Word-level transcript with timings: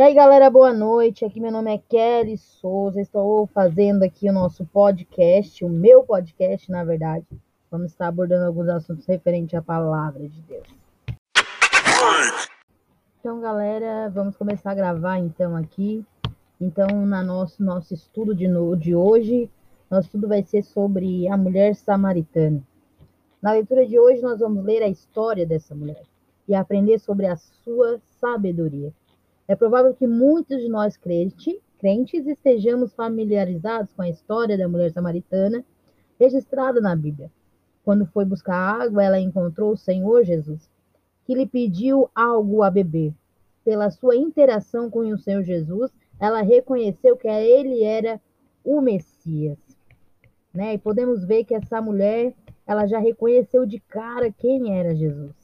E 0.00 0.02
aí, 0.02 0.14
galera, 0.14 0.48
boa 0.48 0.72
noite. 0.72 1.26
Aqui 1.26 1.38
meu 1.38 1.52
nome 1.52 1.74
é 1.74 1.76
Kelly 1.76 2.38
Souza. 2.38 3.02
Estou 3.02 3.46
fazendo 3.48 4.02
aqui 4.02 4.30
o 4.30 4.32
nosso 4.32 4.64
podcast, 4.64 5.62
o 5.62 5.68
meu 5.68 6.02
podcast, 6.04 6.70
na 6.70 6.82
verdade. 6.82 7.26
Vamos 7.70 7.90
estar 7.90 8.08
abordando 8.08 8.46
alguns 8.46 8.66
assuntos 8.70 9.04
referentes 9.04 9.54
à 9.54 9.60
palavra 9.60 10.26
de 10.26 10.40
Deus. 10.40 10.66
Então, 13.20 13.42
galera, 13.42 14.08
vamos 14.08 14.38
começar 14.38 14.70
a 14.70 14.74
gravar 14.74 15.18
então 15.18 15.54
aqui. 15.54 16.02
Então, 16.58 17.04
na 17.04 17.22
nosso 17.22 17.62
nosso 17.62 17.92
estudo 17.92 18.34
de, 18.34 18.48
no, 18.48 18.74
de 18.74 18.94
hoje, 18.94 19.50
nosso 19.90 20.06
estudo 20.06 20.28
vai 20.28 20.42
ser 20.42 20.62
sobre 20.62 21.28
a 21.28 21.36
mulher 21.36 21.74
samaritana. 21.74 22.62
Na 23.42 23.52
leitura 23.52 23.86
de 23.86 24.00
hoje, 24.00 24.22
nós 24.22 24.40
vamos 24.40 24.64
ler 24.64 24.82
a 24.82 24.88
história 24.88 25.44
dessa 25.44 25.74
mulher 25.74 26.04
e 26.48 26.54
aprender 26.54 26.98
sobre 26.98 27.26
a 27.26 27.36
sua 27.36 28.00
sabedoria. 28.18 28.94
É 29.50 29.56
provável 29.56 29.92
que 29.92 30.06
muitos 30.06 30.62
de 30.62 30.68
nós 30.68 30.96
crente, 30.96 31.60
crentes 31.76 32.24
estejamos 32.24 32.94
familiarizados 32.94 33.92
com 33.92 34.02
a 34.02 34.08
história 34.08 34.56
da 34.56 34.68
mulher 34.68 34.92
samaritana 34.92 35.64
registrada 36.20 36.80
na 36.80 36.94
Bíblia. 36.94 37.32
Quando 37.82 38.06
foi 38.06 38.24
buscar 38.24 38.54
água, 38.54 39.02
ela 39.02 39.18
encontrou 39.18 39.72
o 39.72 39.76
Senhor 39.76 40.22
Jesus, 40.22 40.70
que 41.24 41.34
lhe 41.34 41.48
pediu 41.48 42.08
algo 42.14 42.62
a 42.62 42.70
beber. 42.70 43.12
Pela 43.64 43.90
sua 43.90 44.14
interação 44.14 44.88
com 44.88 45.00
o 45.00 45.18
Senhor 45.18 45.42
Jesus, 45.42 45.90
ela 46.20 46.42
reconheceu 46.42 47.16
que 47.16 47.26
ele 47.26 47.82
era 47.82 48.20
o 48.64 48.80
Messias. 48.80 49.58
Né? 50.54 50.74
E 50.74 50.78
podemos 50.78 51.24
ver 51.24 51.42
que 51.42 51.56
essa 51.56 51.82
mulher, 51.82 52.32
ela 52.64 52.86
já 52.86 53.00
reconheceu 53.00 53.66
de 53.66 53.80
cara 53.80 54.30
quem 54.30 54.78
era 54.78 54.94
Jesus. 54.94 55.39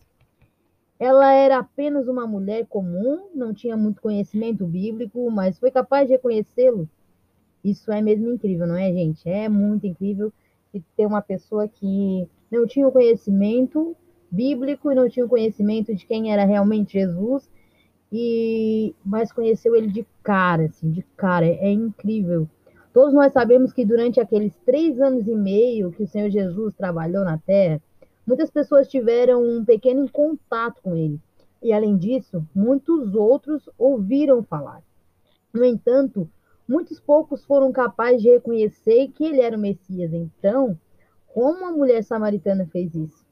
Ela 0.98 1.32
era 1.32 1.58
apenas 1.58 2.08
uma 2.08 2.26
mulher 2.26 2.66
comum, 2.66 3.28
não 3.34 3.52
tinha 3.52 3.76
muito 3.76 4.00
conhecimento 4.00 4.66
bíblico, 4.66 5.30
mas 5.30 5.58
foi 5.58 5.70
capaz 5.70 6.06
de 6.06 6.14
reconhecê-lo. 6.14 6.88
Isso 7.62 7.92
é 7.92 8.00
mesmo 8.00 8.32
incrível, 8.32 8.66
não 8.66 8.76
é, 8.76 8.92
gente? 8.92 9.28
É 9.28 9.48
muito 9.48 9.86
incrível 9.86 10.32
ter 10.96 11.06
uma 11.06 11.22
pessoa 11.22 11.68
que 11.68 12.28
não 12.50 12.66
tinha 12.66 12.86
o 12.86 12.92
conhecimento 12.92 13.96
bíblico 14.30 14.90
e 14.90 14.94
não 14.94 15.08
tinha 15.08 15.24
o 15.24 15.28
conhecimento 15.28 15.94
de 15.94 16.06
quem 16.06 16.32
era 16.32 16.44
realmente 16.44 16.94
Jesus, 16.94 17.50
e 18.12 18.94
mas 19.04 19.32
conheceu 19.32 19.74
ele 19.74 19.88
de 19.88 20.06
cara, 20.22 20.66
assim, 20.66 20.90
de 20.90 21.02
cara. 21.16 21.46
É, 21.46 21.70
incrível. 21.70 22.48
Todos 22.92 23.12
nós 23.12 23.32
sabemos 23.32 23.72
que 23.72 23.84
durante 23.84 24.20
aqueles 24.20 24.54
três 24.64 25.00
anos 25.00 25.26
e 25.26 25.34
meio 25.34 25.92
que 25.92 26.02
o 26.02 26.06
Senhor 26.06 26.30
Jesus 26.30 26.74
trabalhou 26.74 27.24
na 27.24 27.36
Terra, 27.36 27.80
Muitas 28.26 28.50
pessoas 28.50 28.88
tiveram 28.88 29.40
um 29.42 29.64
pequeno 29.64 30.10
contato 30.10 30.82
com 30.82 30.96
ele, 30.96 31.20
e 31.62 31.72
além 31.72 31.96
disso, 31.96 32.44
muitos 32.54 33.14
outros 33.14 33.68
ouviram 33.78 34.42
falar. 34.42 34.82
No 35.54 35.64
entanto, 35.64 36.28
muitos 36.68 36.98
poucos 36.98 37.44
foram 37.44 37.70
capazes 37.70 38.20
de 38.20 38.30
reconhecer 38.30 39.08
que 39.08 39.24
ele 39.24 39.40
era 39.40 39.56
o 39.56 39.60
Messias. 39.60 40.12
Então, 40.12 40.76
como 41.32 41.64
a 41.66 41.70
mulher 41.70 42.02
samaritana 42.02 42.66
fez 42.66 42.94
isso? 42.94 43.24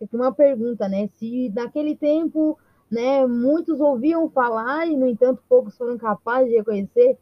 Aqui 0.00 0.14
uma 0.14 0.32
pergunta, 0.32 0.86
né? 0.86 1.08
Se 1.14 1.50
naquele 1.54 1.96
tempo, 1.96 2.58
né, 2.90 3.26
muitos 3.26 3.80
ouviam 3.80 4.28
falar 4.28 4.86
e 4.86 4.96
no 4.96 5.06
entanto 5.06 5.42
poucos 5.48 5.76
foram 5.78 5.96
capazes 5.96 6.50
de 6.50 6.58
reconhecer 6.58 7.16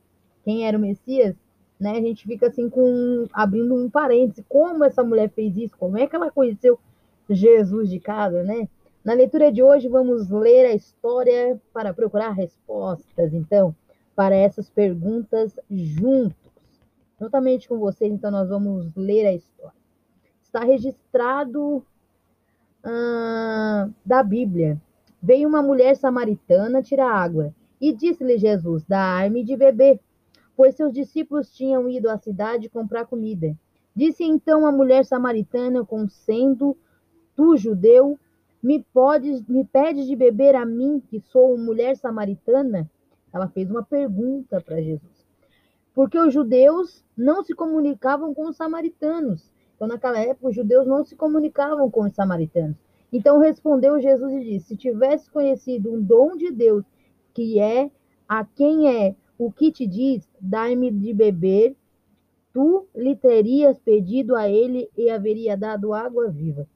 quem 0.44 0.66
era 0.66 0.76
o 0.76 0.80
Messias, 0.80 1.36
né? 1.78 1.92
A 1.92 2.00
gente 2.00 2.26
fica 2.26 2.48
assim 2.48 2.68
com 2.68 3.26
abrindo 3.32 3.74
um 3.74 3.88
parêntese, 3.88 4.44
como 4.48 4.82
essa 4.82 5.04
mulher 5.04 5.30
fez 5.30 5.56
isso? 5.56 5.76
Como 5.78 5.96
é 5.96 6.08
que 6.08 6.16
ela 6.16 6.30
conheceu 6.30 6.78
Jesus 7.28 7.88
de 7.88 7.98
casa, 8.00 8.42
né? 8.42 8.68
Na 9.04 9.12
leitura 9.12 9.52
de 9.52 9.62
hoje, 9.62 9.88
vamos 9.88 10.30
ler 10.30 10.66
a 10.66 10.74
história 10.74 11.60
para 11.72 11.92
procurar 11.92 12.30
respostas, 12.30 13.34
então, 13.34 13.74
para 14.16 14.34
essas 14.34 14.70
perguntas 14.70 15.58
juntos. 15.70 16.36
Juntamente 17.20 17.68
com 17.68 17.78
vocês, 17.78 18.10
então, 18.12 18.30
nós 18.30 18.48
vamos 18.48 18.94
ler 18.96 19.26
a 19.26 19.34
história. 19.34 19.76
Está 20.42 20.64
registrado 20.64 21.84
ah, 22.82 23.88
da 24.04 24.22
Bíblia. 24.22 24.80
Veio 25.22 25.48
uma 25.48 25.62
mulher 25.62 25.96
samaritana 25.96 26.82
tirar 26.82 27.10
água 27.10 27.54
e 27.80 27.92
disse-lhe 27.92 28.38
Jesus: 28.38 28.84
Dá-me 28.84 29.42
de 29.44 29.56
beber, 29.56 30.00
pois 30.56 30.74
seus 30.74 30.92
discípulos 30.92 31.54
tinham 31.54 31.88
ido 31.88 32.08
à 32.08 32.16
cidade 32.16 32.68
comprar 32.68 33.06
comida. 33.06 33.56
Disse 33.94 34.24
então 34.24 34.66
a 34.66 34.72
mulher 34.72 35.04
samaritana, 35.04 35.84
com 35.84 36.08
sendo 36.08 36.76
Tu, 37.36 37.56
judeu, 37.56 38.18
me 38.62 38.84
podes, 38.92 39.42
me 39.46 39.64
pedes 39.64 40.06
de 40.06 40.16
beber 40.16 40.54
a 40.54 40.64
mim, 40.64 41.02
que 41.08 41.20
sou 41.20 41.56
mulher 41.58 41.96
samaritana? 41.96 42.90
Ela 43.32 43.48
fez 43.48 43.70
uma 43.70 43.82
pergunta 43.82 44.60
para 44.60 44.80
Jesus. 44.80 45.26
Porque 45.94 46.18
os 46.18 46.32
judeus 46.32 47.04
não 47.16 47.42
se 47.44 47.54
comunicavam 47.54 48.34
com 48.34 48.48
os 48.48 48.56
samaritanos. 48.56 49.50
Então, 49.74 49.88
naquela 49.88 50.18
época, 50.18 50.48
os 50.48 50.54
judeus 50.54 50.86
não 50.86 51.04
se 51.04 51.16
comunicavam 51.16 51.90
com 51.90 52.02
os 52.02 52.14
samaritanos. 52.14 52.76
Então 53.14 53.38
respondeu 53.38 54.00
Jesus 54.00 54.32
e 54.32 54.44
disse: 54.44 54.66
Se 54.66 54.76
tivesse 54.76 55.30
conhecido 55.30 55.94
um 55.94 56.02
dom 56.02 56.36
de 56.36 56.50
Deus, 56.50 56.84
que 57.32 57.60
é 57.60 57.88
a 58.28 58.44
quem 58.44 58.92
é 58.92 59.14
o 59.38 59.52
que 59.52 59.70
te 59.70 59.86
diz, 59.86 60.28
dai-me 60.40 60.90
de 60.90 61.14
beber, 61.14 61.76
tu 62.52 62.88
lhe 62.92 63.14
terias 63.14 63.78
pedido 63.78 64.34
a 64.34 64.48
ele 64.48 64.90
e 64.96 65.10
haveria 65.10 65.56
dado 65.56 65.94
água 65.94 66.28
viva. 66.28 66.66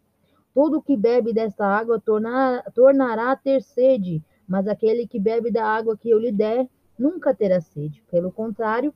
Todo 0.59 0.83
que 0.83 0.97
bebe 0.97 1.33
desta 1.33 1.65
água 1.65 2.01
tornar, 2.01 2.65
tornará 2.73 3.31
a 3.31 3.37
ter 3.37 3.63
sede, 3.63 4.21
mas 4.45 4.67
aquele 4.67 5.07
que 5.07 5.21
bebe 5.21 5.53
da 5.53 5.65
água 5.65 5.97
que 5.97 6.11
eu 6.11 6.19
lhe 6.19 6.33
der 6.33 6.69
nunca 6.99 7.33
terá 7.33 7.61
sede. 7.61 8.03
Pelo 8.11 8.33
contrário, 8.33 8.93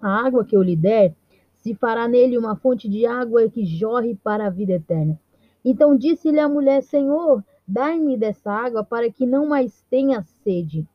a 0.00 0.24
água 0.24 0.46
que 0.46 0.56
eu 0.56 0.62
lhe 0.62 0.74
der 0.74 1.14
se 1.58 1.74
fará 1.74 2.08
nele 2.08 2.38
uma 2.38 2.56
fonte 2.56 2.88
de 2.88 3.04
água 3.04 3.50
que 3.50 3.66
jorre 3.66 4.18
para 4.24 4.46
a 4.46 4.50
vida 4.50 4.72
eterna. 4.72 5.20
Então 5.62 5.94
disse-lhe 5.94 6.40
a 6.40 6.48
mulher: 6.48 6.82
Senhor, 6.82 7.44
dai-me 7.66 8.16
dessa 8.16 8.50
água 8.50 8.82
para 8.82 9.12
que 9.12 9.26
não 9.26 9.46
mais 9.46 9.84
tenha 9.90 10.22
sede, 10.42 10.88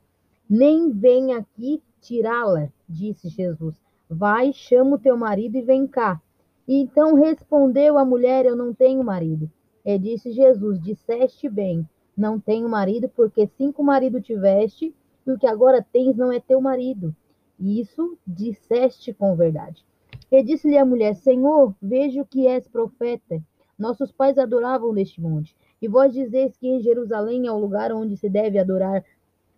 nem 0.50 0.90
venha 0.90 1.38
aqui 1.38 1.84
tirá-la, 2.02 2.68
disse 2.90 3.30
Jesus. 3.30 3.80
Vai, 4.10 4.54
chama 4.54 4.96
o 4.96 5.00
teu 5.00 5.16
marido 5.16 5.56
e 5.56 5.62
vem 5.62 5.86
cá. 5.86 6.20
E 6.68 6.82
então 6.82 7.14
respondeu 7.14 7.96
a 8.00 8.04
mulher: 8.04 8.44
Eu 8.44 8.56
não 8.56 8.74
tenho 8.74 9.04
marido. 9.04 9.52
E 9.86 9.98
disse 10.00 10.32
Jesus: 10.32 10.80
Disseste 10.82 11.50
bem, 11.50 11.88
não 12.16 12.40
tenho 12.40 12.70
marido, 12.70 13.10
porque 13.10 13.48
cinco 13.48 13.84
maridos 13.84 14.24
tiveste, 14.24 14.94
e 15.26 15.32
o 15.32 15.38
que 15.38 15.48
agora 15.48 15.86
tens 15.92 16.16
não 16.16 16.32
é 16.32 16.40
teu 16.40 16.62
marido. 16.62 17.16
Isso 17.60 18.18
disseste 18.26 19.14
com 19.14 19.36
verdade. 19.36 19.84
E 20.32 20.44
disse-lhe 20.44 20.78
a 20.78 20.86
mulher: 20.86 21.16
Senhor, 21.16 21.76
vejo 21.82 22.26
que 22.26 22.48
és 22.48 22.68
profeta. 22.68 23.42
Nossos 23.78 24.12
pais 24.12 24.38
adoravam 24.38 24.94
neste 24.94 25.20
monte. 25.20 25.56
E 25.82 25.88
vós 25.88 26.14
dizeis 26.14 26.56
que 26.56 26.68
em 26.68 26.82
Jerusalém 26.82 27.48
é 27.48 27.52
o 27.52 27.60
lugar 27.60 27.92
onde 27.92 28.16
se 28.16 28.30
deve 28.30 28.58
adorar, 28.58 29.04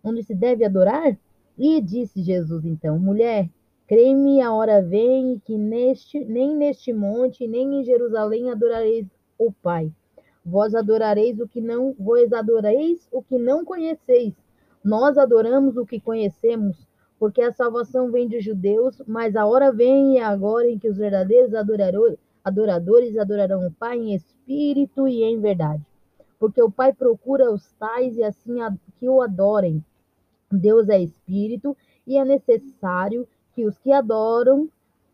onde 0.02 0.22
se 0.22 0.34
deve 0.34 0.64
adorar? 0.64 1.16
E 1.56 1.80
disse 1.80 2.22
Jesus 2.22 2.64
então: 2.64 2.98
Mulher, 2.98 3.48
crê-me, 3.86 4.40
a 4.40 4.52
hora 4.52 4.82
vem 4.82 5.40
que 5.44 5.56
neste, 5.56 6.24
nem 6.24 6.56
neste 6.56 6.92
monte, 6.92 7.46
nem 7.46 7.80
em 7.80 7.84
Jerusalém 7.84 8.50
adorareis 8.50 9.06
o 9.38 9.52
Pai. 9.52 9.92
Vós 10.48 10.76
adorareis 10.76 11.40
o 11.40 11.48
que 11.48 11.60
não, 11.60 11.92
vós 11.98 12.32
adoreis 12.32 13.08
o 13.10 13.20
que 13.20 13.36
não 13.36 13.64
conheceis. 13.64 14.32
Nós 14.84 15.18
adoramos 15.18 15.76
o 15.76 15.84
que 15.84 15.98
conhecemos, 15.98 16.86
porque 17.18 17.42
a 17.42 17.52
salvação 17.52 18.12
vem 18.12 18.28
de 18.28 18.38
judeus, 18.40 19.02
mas 19.08 19.34
a 19.34 19.44
hora 19.44 19.72
vem 19.72 20.14
e 20.14 20.18
é 20.18 20.22
agora 20.22 20.70
em 20.70 20.78
que 20.78 20.88
os 20.88 20.98
verdadeiros 20.98 21.52
adoradores 22.44 23.18
adorarão 23.18 23.66
o 23.66 23.72
Pai 23.72 23.98
em 23.98 24.14
espírito 24.14 25.08
e 25.08 25.24
em 25.24 25.40
verdade. 25.40 25.84
Porque 26.38 26.62
o 26.62 26.70
Pai 26.70 26.92
procura 26.92 27.50
os 27.50 27.72
tais 27.72 28.16
e 28.16 28.22
assim 28.22 28.58
que 29.00 29.08
o 29.08 29.20
adorem. 29.20 29.84
Deus 30.52 30.88
é 30.88 31.00
espírito 31.00 31.76
e 32.06 32.16
é 32.16 32.24
necessário 32.24 33.26
que 33.52 33.66
os 33.66 33.76
que 33.78 33.90
adoram 33.90 34.68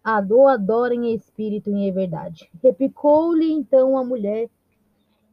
adorem 0.05 1.07
em 1.07 1.15
espírito 1.15 1.71
e 1.71 1.89
em 1.89 1.93
verdade. 1.93 2.51
Replicou-lhe 2.63 3.51
então 3.51 3.97
a 3.97 4.05
mulher 4.05 4.51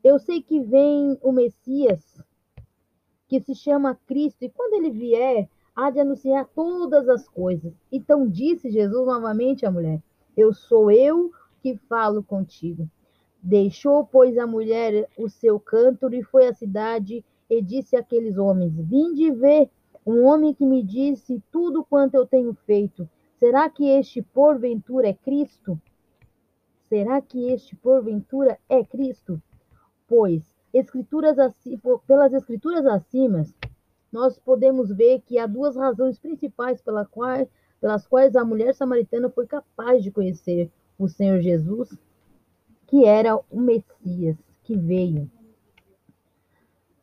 eu 0.04 0.18
sei 0.18 0.42
que 0.42 0.62
vem 0.62 1.18
o 1.22 1.32
Messias, 1.32 2.22
que 3.28 3.40
se 3.42 3.54
chama 3.54 4.00
Cristo, 4.08 4.44
e 4.44 4.50
quando 4.50 4.74
ele 4.74 4.92
vier, 4.92 5.50
há 5.76 5.90
de 5.90 6.00
anunciar 6.00 6.48
todas 6.56 7.08
as 7.10 7.28
coisas. 7.28 7.74
Então 7.92 8.28
disse 8.28 8.70
Jesus 8.70 9.06
novamente 9.06 9.66
à 9.66 9.72
mulher: 9.72 10.02
Eu 10.36 10.54
sou 10.54 10.92
eu 10.92 11.32
que 11.62 11.76
falo 11.90 12.24
contigo. 12.24 12.90
Deixou, 13.42 14.06
pois, 14.06 14.38
a 14.38 14.48
mulher 14.48 15.08
o 15.18 15.30
seu 15.30 15.60
cântaro 15.60 16.14
e 16.14 16.24
foi 16.24 16.48
à 16.48 16.54
cidade 16.54 17.24
e 17.50 17.62
disse 17.62 17.96
àqueles 17.96 18.38
homens: 18.38 18.74
Vinde 18.76 19.32
ver 19.32 19.70
um 20.06 20.26
homem 20.26 20.54
que 20.54 20.66
me 20.66 20.82
disse 20.82 21.42
tudo 21.52 21.84
quanto 21.84 22.16
eu 22.16 22.26
tenho 22.26 22.54
feito. 22.66 23.10
Será 23.38 23.70
que 23.70 23.88
este 23.90 24.22
porventura 24.22 25.10
é 25.10 25.14
Cristo? 25.14 25.80
Será 26.90 27.22
que 27.22 27.52
este 27.52 27.76
porventura 27.76 28.58
é 28.68 28.84
Cristo? 28.84 29.42
Pois, 30.10 30.44
escrituras 30.74 31.38
pelas 32.08 32.34
escrituras 32.34 32.86
acima, 32.88 33.46
nós 34.12 34.40
podemos 34.40 34.90
ver 34.90 35.22
que 35.22 35.38
há 35.38 35.46
duas 35.46 35.76
razões 35.76 36.18
principais 36.18 36.82
pela 36.82 37.06
qual, 37.06 37.48
pelas 37.80 38.08
quais 38.08 38.36
a 38.36 38.44
mulher 38.44 38.74
samaritana 38.74 39.30
foi 39.30 39.46
capaz 39.46 40.04
de 40.04 40.10
conhecer 40.10 40.72
o 40.98 41.08
Senhor 41.08 41.40
Jesus, 41.40 41.96
que 42.88 43.06
era 43.06 43.36
o 43.36 43.62
Messias 43.62 44.36
que 44.64 44.76
veio. 44.76 45.30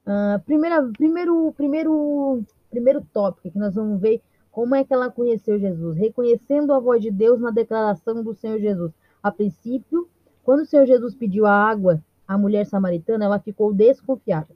Uh, 0.05 0.39
primeira, 0.45 0.83
primeiro, 0.93 1.53
primeiro, 1.57 2.45
primeiro 2.71 3.07
tópico 3.13 3.51
que 3.51 3.59
nós 3.59 3.75
vamos 3.75 4.01
ver 4.01 4.21
como 4.51 4.75
é 4.75 4.85
que 4.85 4.93
ela 4.93 5.11
conheceu 5.11 5.59
Jesus, 5.59 5.97
reconhecendo 5.97 6.73
a 6.73 6.81
voz 6.81 7.03
de 7.03 7.11
Deus 7.11 7.41
na 7.41 7.51
declaração 7.51 8.23
do 8.23 8.35
Senhor 8.35 8.59
Jesus. 8.59 8.93
A 9.23 9.31
princípio, 9.31 10.09
quando 10.43 10.61
o 10.61 10.67
Senhor 10.67 10.87
Jesus 10.87 11.15
pediu 11.15 11.47
a 11.47 11.53
água 11.53 12.03
à 12.27 12.37
mulher 12.37 12.67
samaritana, 12.67 13.25
ela 13.25 13.39
ficou 13.39 13.73
desconfiada, 13.73 14.55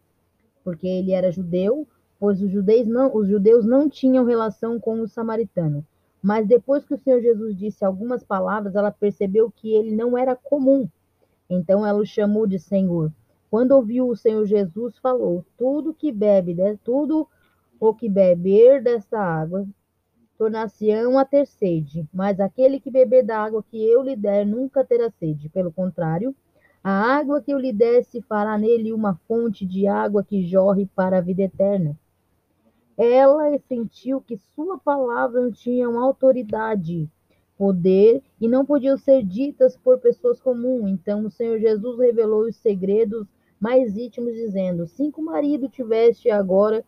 porque 0.64 0.86
ele 0.86 1.12
era 1.12 1.30
judeu, 1.30 1.86
pois 2.18 2.42
os 2.42 2.50
judeus 2.50 2.86
não, 2.86 3.14
os 3.14 3.28
judeus 3.28 3.64
não 3.64 3.88
tinham 3.88 4.24
relação 4.24 4.78
com 4.78 5.00
os 5.00 5.12
samaritanos. 5.12 5.84
Mas 6.22 6.46
depois 6.46 6.84
que 6.84 6.94
o 6.94 6.98
Senhor 6.98 7.20
Jesus 7.20 7.56
disse 7.56 7.84
algumas 7.84 8.22
palavras, 8.22 8.74
ela 8.74 8.90
percebeu 8.90 9.50
que 9.50 9.72
ele 9.72 9.94
não 9.94 10.18
era 10.18 10.36
comum. 10.36 10.86
Então 11.48 11.86
ela 11.86 11.98
o 11.98 12.06
chamou 12.06 12.46
de 12.46 12.58
Senhor. 12.58 13.10
Quando 13.50 13.72
ouviu 13.72 14.08
o 14.08 14.16
Senhor 14.16 14.44
Jesus, 14.44 14.98
falou: 14.98 15.44
Tudo 15.56 15.94
que 15.94 16.12
bebe, 16.12 16.54
tudo 16.84 17.26
o 17.80 17.94
que 17.94 18.08
beber 18.08 18.82
desta 18.82 19.18
água, 19.18 19.66
tornar-se-ão 20.38 21.18
a 21.18 21.24
ter 21.24 21.46
sede, 21.46 22.06
mas 22.12 22.38
aquele 22.38 22.78
que 22.78 22.90
beber 22.90 23.24
da 23.24 23.38
água 23.38 23.62
que 23.62 23.82
eu 23.82 24.02
lhe 24.02 24.14
der 24.14 24.46
nunca 24.46 24.84
terá 24.84 25.10
sede. 25.10 25.48
Pelo 25.48 25.72
contrário, 25.72 26.34
a 26.82 26.90
água 26.90 27.42
que 27.42 27.52
eu 27.52 27.58
lhe 27.58 27.72
der 27.72 28.04
se 28.04 28.22
fará 28.22 28.56
nele 28.56 28.92
uma 28.92 29.14
fonte 29.28 29.66
de 29.66 29.86
água 29.86 30.24
que 30.24 30.42
jorre 30.42 30.86
para 30.94 31.18
a 31.18 31.20
vida 31.20 31.42
eterna. 31.42 31.96
Ela 32.96 33.58
sentiu 33.68 34.20
que 34.20 34.36
sua 34.36 34.78
palavra 34.78 35.50
tinha 35.50 35.88
uma 35.88 36.02
autoridade, 36.02 37.08
poder 37.56 38.22
e 38.40 38.48
não 38.48 38.64
podiam 38.64 38.96
ser 38.96 39.22
ditas 39.22 39.76
por 39.76 39.98
pessoas 39.98 40.40
comuns. 40.40 40.90
Então 40.90 41.26
o 41.26 41.30
Senhor 41.30 41.58
Jesus 41.58 41.98
revelou 41.98 42.42
os 42.42 42.56
segredos 42.56 43.26
mais 43.60 43.96
íntimos, 43.96 44.32
dizendo: 44.34 44.86
Cinco 44.86 45.20
maridos 45.20 45.70
tiveste 45.70 46.30
agora, 46.30 46.82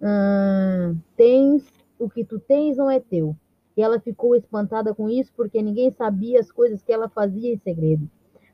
hum, 0.00 0.98
tens 1.14 1.70
o 1.98 2.08
que 2.08 2.24
tu 2.24 2.38
tens 2.38 2.78
não 2.78 2.90
é 2.90 2.98
teu. 2.98 3.36
E 3.76 3.82
ela 3.82 4.00
ficou 4.00 4.34
espantada 4.34 4.94
com 4.94 5.08
isso, 5.08 5.30
porque 5.36 5.60
ninguém 5.60 5.90
sabia 5.90 6.40
as 6.40 6.50
coisas 6.50 6.82
que 6.82 6.92
ela 6.92 7.08
fazia 7.08 7.52
em 7.52 7.58
segredo. 7.58 8.08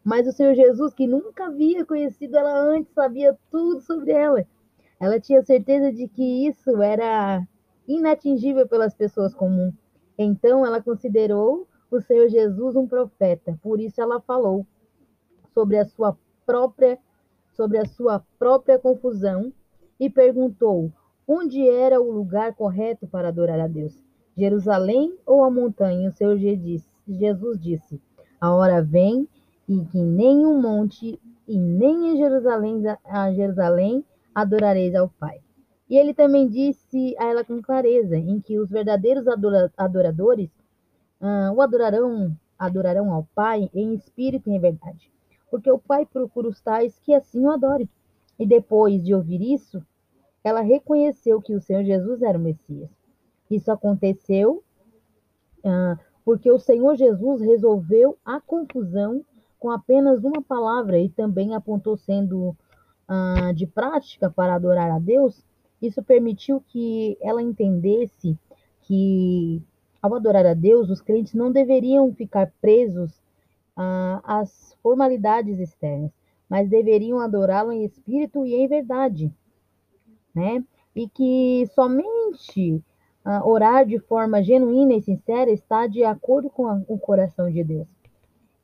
Mas 0.06 0.24
o 0.24 0.30
Senhor 0.30 0.54
Jesus, 0.54 0.94
que 0.94 1.04
nunca 1.04 1.46
havia 1.46 1.84
conhecido 1.84 2.36
ela 2.38 2.56
antes, 2.56 2.94
sabia 2.94 3.36
tudo 3.50 3.80
sobre 3.80 4.12
ela. 4.12 4.46
Ela 5.00 5.18
tinha 5.18 5.42
certeza 5.42 5.92
de 5.92 6.06
que 6.06 6.46
isso 6.46 6.80
era 6.80 7.44
inatingível 7.88 8.68
pelas 8.68 8.94
pessoas 8.94 9.34
comuns. 9.34 9.74
Então 10.16 10.64
ela 10.64 10.80
considerou 10.80 11.66
o 11.90 12.00
Senhor 12.00 12.28
Jesus 12.28 12.76
um 12.76 12.86
profeta. 12.86 13.58
Por 13.60 13.80
isso 13.80 14.00
ela 14.00 14.20
falou 14.20 14.64
sobre 15.52 15.76
a 15.76 15.84
sua 15.84 16.16
própria 16.46 16.96
sobre 17.54 17.78
a 17.78 17.84
sua 17.84 18.22
própria 18.38 18.78
confusão 18.78 19.52
e 19.98 20.08
perguntou: 20.08 20.92
onde 21.26 21.68
era 21.68 22.00
o 22.00 22.12
lugar 22.12 22.54
correto 22.54 23.08
para 23.08 23.26
adorar 23.26 23.58
a 23.58 23.66
Deus? 23.66 24.00
Jerusalém 24.36 25.18
ou 25.26 25.42
a 25.42 25.50
montanha? 25.50 26.10
O 26.10 26.12
Senhor 26.12 26.36
Jesus 26.36 27.60
disse: 27.60 28.00
A 28.40 28.54
hora 28.54 28.80
vem 28.80 29.28
e 29.68 29.84
que 29.86 29.98
nem 29.98 30.46
um 30.46 30.60
monte 30.60 31.20
e 31.46 31.58
nem 31.58 32.12
em 32.12 32.16
Jerusalém, 32.16 32.82
a 33.04 33.32
Jerusalém 33.32 34.04
adorareis 34.34 34.94
ao 34.94 35.08
Pai. 35.08 35.40
E 35.88 35.96
ele 35.96 36.12
também 36.12 36.48
disse 36.48 37.14
a 37.18 37.26
ela 37.26 37.44
com 37.44 37.62
clareza, 37.62 38.16
em 38.16 38.40
que 38.40 38.58
os 38.58 38.68
verdadeiros 38.68 39.24
adoradores 39.76 40.50
uh, 41.20 41.52
o 41.54 41.62
adorarão, 41.62 42.36
adorarão 42.58 43.12
ao 43.12 43.26
Pai 43.34 43.70
em 43.72 43.94
espírito 43.94 44.50
e 44.50 44.54
em 44.54 44.60
verdade. 44.60 45.12
Porque 45.50 45.70
o 45.70 45.78
Pai 45.78 46.04
procura 46.04 46.48
os 46.48 46.60
tais 46.60 46.98
que 46.98 47.14
assim 47.14 47.40
o 47.40 47.50
adorem. 47.50 47.88
E 48.38 48.44
depois 48.44 49.02
de 49.02 49.14
ouvir 49.14 49.40
isso, 49.40 49.82
ela 50.42 50.60
reconheceu 50.60 51.40
que 51.40 51.54
o 51.54 51.60
Senhor 51.60 51.84
Jesus 51.84 52.20
era 52.20 52.36
o 52.36 52.40
Messias. 52.40 52.90
Isso 53.48 53.70
aconteceu 53.70 54.62
uh, 55.64 55.98
porque 56.24 56.50
o 56.50 56.58
Senhor 56.58 56.96
Jesus 56.96 57.40
resolveu 57.40 58.18
a 58.24 58.40
confusão 58.40 59.24
com 59.66 59.72
apenas 59.72 60.22
uma 60.22 60.40
palavra 60.40 60.96
e 60.96 61.08
também 61.08 61.52
apontou 61.52 61.96
sendo 61.96 62.56
uh, 63.10 63.52
de 63.52 63.66
prática 63.66 64.30
para 64.30 64.54
adorar 64.54 64.92
a 64.92 65.00
Deus, 65.00 65.44
isso 65.82 66.00
permitiu 66.04 66.62
que 66.68 67.18
ela 67.20 67.42
entendesse 67.42 68.38
que, 68.82 69.60
ao 70.00 70.14
adorar 70.14 70.46
a 70.46 70.54
Deus, 70.54 70.88
os 70.88 71.00
crentes 71.00 71.34
não 71.34 71.50
deveriam 71.50 72.14
ficar 72.14 72.52
presos 72.60 73.10
uh, 73.76 74.22
às 74.22 74.76
formalidades 74.80 75.58
externas, 75.58 76.12
mas 76.48 76.68
deveriam 76.68 77.18
adorá-lo 77.18 77.72
em 77.72 77.84
espírito 77.84 78.46
e 78.46 78.54
em 78.54 78.68
verdade, 78.68 79.34
né? 80.32 80.62
E 80.94 81.08
que 81.08 81.68
somente 81.74 82.74
uh, 83.26 83.44
orar 83.44 83.84
de 83.84 83.98
forma 83.98 84.44
genuína 84.44 84.94
e 84.94 85.02
sincera 85.02 85.50
está 85.50 85.88
de 85.88 86.04
acordo 86.04 86.48
com 86.48 86.68
a, 86.68 86.80
o 86.86 86.96
coração 86.96 87.50
de 87.50 87.64
Deus. 87.64 87.95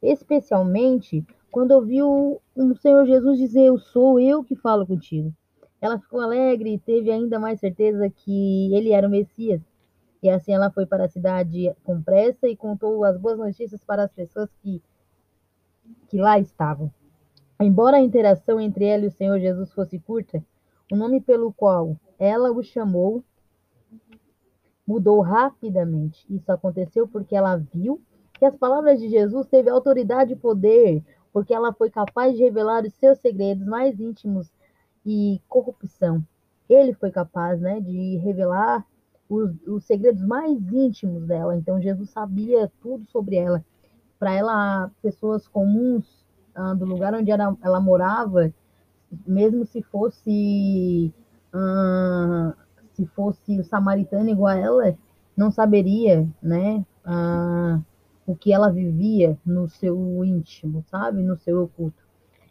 Especialmente 0.02 1.24
quando 1.50 1.72
ouviu 1.72 2.40
o 2.56 2.74
Senhor 2.74 3.06
Jesus 3.06 3.38
dizer: 3.38 3.66
Eu 3.66 3.78
sou 3.78 4.18
eu 4.18 4.42
que 4.42 4.56
falo 4.56 4.86
contigo. 4.86 5.32
Ela 5.80 5.98
ficou 5.98 6.20
alegre 6.20 6.74
e 6.74 6.78
teve 6.78 7.10
ainda 7.10 7.38
mais 7.38 7.60
certeza 7.60 8.08
que 8.10 8.74
ele 8.74 8.90
era 8.90 9.06
o 9.06 9.10
Messias. 9.10 9.60
E 10.22 10.30
assim 10.30 10.52
ela 10.52 10.70
foi 10.70 10.86
para 10.86 11.04
a 11.04 11.08
cidade 11.08 11.74
com 11.82 12.00
pressa 12.00 12.48
e 12.48 12.56
contou 12.56 13.04
as 13.04 13.18
boas 13.18 13.38
notícias 13.38 13.82
para 13.84 14.04
as 14.04 14.12
pessoas 14.12 14.48
que, 14.62 14.80
que 16.08 16.18
lá 16.18 16.38
estavam. 16.38 16.92
Embora 17.60 17.96
a 17.96 18.02
interação 18.02 18.60
entre 18.60 18.84
ela 18.84 19.04
e 19.04 19.08
o 19.08 19.12
Senhor 19.12 19.38
Jesus 19.38 19.72
fosse 19.72 19.98
curta, 19.98 20.44
o 20.90 20.96
nome 20.96 21.20
pelo 21.20 21.52
qual 21.52 21.96
ela 22.18 22.52
o 22.52 22.62
chamou 22.62 23.24
mudou 24.86 25.20
rapidamente. 25.20 26.24
Isso 26.30 26.50
aconteceu 26.52 27.08
porque 27.08 27.34
ela 27.34 27.56
viu 27.56 28.00
que 28.42 28.46
as 28.46 28.56
palavras 28.56 28.98
de 28.98 29.08
Jesus 29.08 29.46
teve 29.46 29.70
autoridade 29.70 30.32
e 30.32 30.36
poder 30.36 31.00
porque 31.32 31.54
ela 31.54 31.72
foi 31.72 31.88
capaz 31.88 32.36
de 32.36 32.42
revelar 32.42 32.82
os 32.84 32.92
seus 32.94 33.18
segredos 33.18 33.64
mais 33.64 34.00
íntimos 34.00 34.50
e 35.06 35.40
corrupção. 35.48 36.20
Ele 36.68 36.92
foi 36.92 37.12
capaz, 37.12 37.60
né, 37.60 37.78
de 37.78 38.16
revelar 38.16 38.84
os, 39.28 39.54
os 39.64 39.84
segredos 39.84 40.24
mais 40.24 40.58
íntimos 40.72 41.24
dela. 41.24 41.56
Então 41.56 41.80
Jesus 41.80 42.10
sabia 42.10 42.68
tudo 42.82 43.06
sobre 43.12 43.36
ela. 43.36 43.64
Para 44.18 44.32
ela, 44.34 44.90
pessoas 45.00 45.46
comuns 45.46 46.04
ah, 46.52 46.74
do 46.74 46.84
lugar 46.84 47.14
onde 47.14 47.30
ela, 47.30 47.56
ela, 47.62 47.80
morava, 47.80 48.52
mesmo 49.24 49.64
se 49.64 49.82
fosse 49.82 51.14
ah, 51.52 52.54
se 52.94 53.06
fosse 53.06 53.60
o 53.60 53.64
samaritano 53.64 54.30
igual 54.30 54.48
a 54.48 54.58
ela, 54.58 54.98
não 55.36 55.52
saberia, 55.52 56.28
né? 56.42 56.84
Ah, 57.04 57.80
o 58.32 58.36
que 58.36 58.52
ela 58.52 58.70
vivia 58.70 59.38
no 59.44 59.68
seu 59.68 60.24
íntimo, 60.24 60.82
sabe? 60.90 61.22
No 61.22 61.36
seu 61.36 61.62
oculto. 61.62 62.02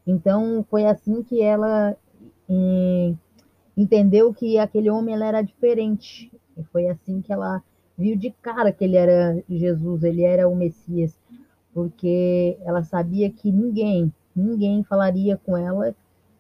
Então, 0.06 0.64
foi 0.70 0.86
assim 0.86 1.24
que 1.24 1.42
ela 1.42 1.98
eh, 2.48 3.14
entendeu 3.76 4.32
que 4.32 4.60
aquele 4.60 4.90
homem 4.92 5.16
era 5.16 5.42
diferente. 5.42 6.32
E 6.56 6.64
foi 6.66 6.88
assim 6.88 7.22
que 7.22 7.34
ela 7.34 7.64
viu 7.98 8.16
de 8.16 8.30
cara 8.30 8.72
que 8.72 8.84
ele 8.84 8.96
era 8.96 9.44
Jesus, 9.50 10.04
ele 10.04 10.22
era 10.22 10.48
o 10.48 10.56
Messias, 10.56 11.18
porque 11.74 12.58
ela 12.62 12.84
sabia 12.84 13.32
que 13.32 13.52
ninguém, 13.52 14.14
ninguém 14.36 14.84
falaria 14.84 15.38
com 15.38 15.58
ela 15.58 15.96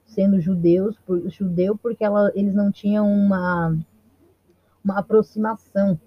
sendo 0.06 0.40
judeus, 0.40 0.98
por, 1.00 1.28
judeu, 1.30 1.76
porque 1.78 2.04
ela, 2.04 2.32
eles 2.36 2.54
não 2.54 2.72
tinham 2.72 3.12
uma, 3.12 3.76
uma 4.84 5.00
aproximação 5.00 6.00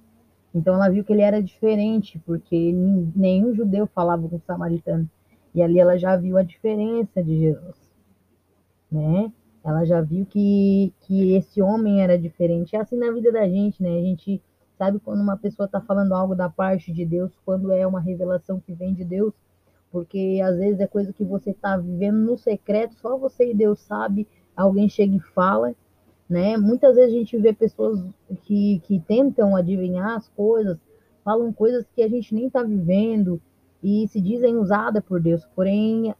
então 0.55 0.75
ela 0.75 0.89
viu 0.89 1.05
que 1.05 1.13
ele 1.13 1.23
era 1.23 1.43
diferente, 1.43 2.19
porque 2.21 2.73
nenhum 3.15 3.55
judeu 3.55 3.87
falava 3.89 4.29
com 4.29 4.37
o 4.37 4.43
samaritano. 4.47 5.11
E 5.55 5.63
ali 5.63 5.81
ela 5.81 5.99
já 5.99 6.17
viu 6.17 6.37
a 6.37 6.43
diferença 6.43 7.23
de 7.23 7.39
Jesus, 7.39 7.77
né? 8.91 9.33
Ela 9.65 9.85
já 9.85 10.01
viu 10.01 10.27
que, 10.27 10.93
que 11.01 11.35
esse 11.35 11.61
homem 11.61 12.03
era 12.03 12.19
diferente. 12.19 12.77
É 12.77 12.81
assim 12.81 12.97
na 12.97 13.11
vida 13.11 13.33
da 13.33 13.49
gente, 13.49 13.83
né? 13.83 13.99
A 13.99 14.03
gente 14.03 14.41
sabe 14.79 14.99
quando 15.01 15.21
uma 15.21 15.37
pessoa 15.37 15.67
está 15.67 15.81
falando 15.81 16.13
algo 16.13 16.35
da 16.35 16.49
parte 16.49 16.93
de 16.93 17.05
Deus, 17.05 17.33
quando 17.45 17.73
é 17.73 17.87
uma 17.87 18.01
revelação 18.01 18.61
que 18.61 18.75
vem 18.75 18.93
de 18.95 19.05
Deus, 19.05 19.33
porque 19.91 20.41
às 20.45 20.57
vezes 20.57 20.81
é 20.81 20.87
coisa 20.87 21.13
que 21.13 21.25
você 21.25 21.51
está 21.51 21.77
vivendo 21.77 22.19
no 22.19 22.37
secreto, 22.37 22.95
só 22.97 23.17
você 23.17 23.51
e 23.51 23.55
Deus 23.55 23.81
sabe. 23.81 24.29
Alguém 24.57 24.89
chega 24.89 25.17
e 25.17 25.21
fala, 25.21 25.75
né? 26.29 26.57
Muitas 26.57 26.97
vezes 26.97 27.15
a 27.15 27.19
gente 27.19 27.37
vê 27.39 27.53
pessoas 27.53 28.05
que, 28.43 28.81
que 28.85 29.01
tentam 29.01 29.57
adivinhar 29.57 30.17
as 30.17 30.29
coisas, 30.29 30.79
falam 31.25 31.53
coisas 31.53 31.87
que 31.95 32.03
a 32.03 32.09
gente 32.09 32.35
nem 32.35 32.47
está 32.47 32.63
vivendo 32.63 33.41
e 33.83 34.09
se 34.09 34.21
dizem 34.21 34.57
usada 34.57 35.03
por 35.03 35.21
Deus, 35.21 35.47
porém, 35.55 36.15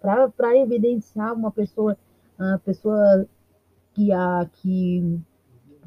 para 0.00 0.56
evidenciar 0.56 1.34
uma 1.34 1.50
pessoa, 1.50 1.96
a 2.38 2.58
pessoa 2.58 3.26
que, 3.92 4.12
a, 4.12 4.48
que 4.54 5.20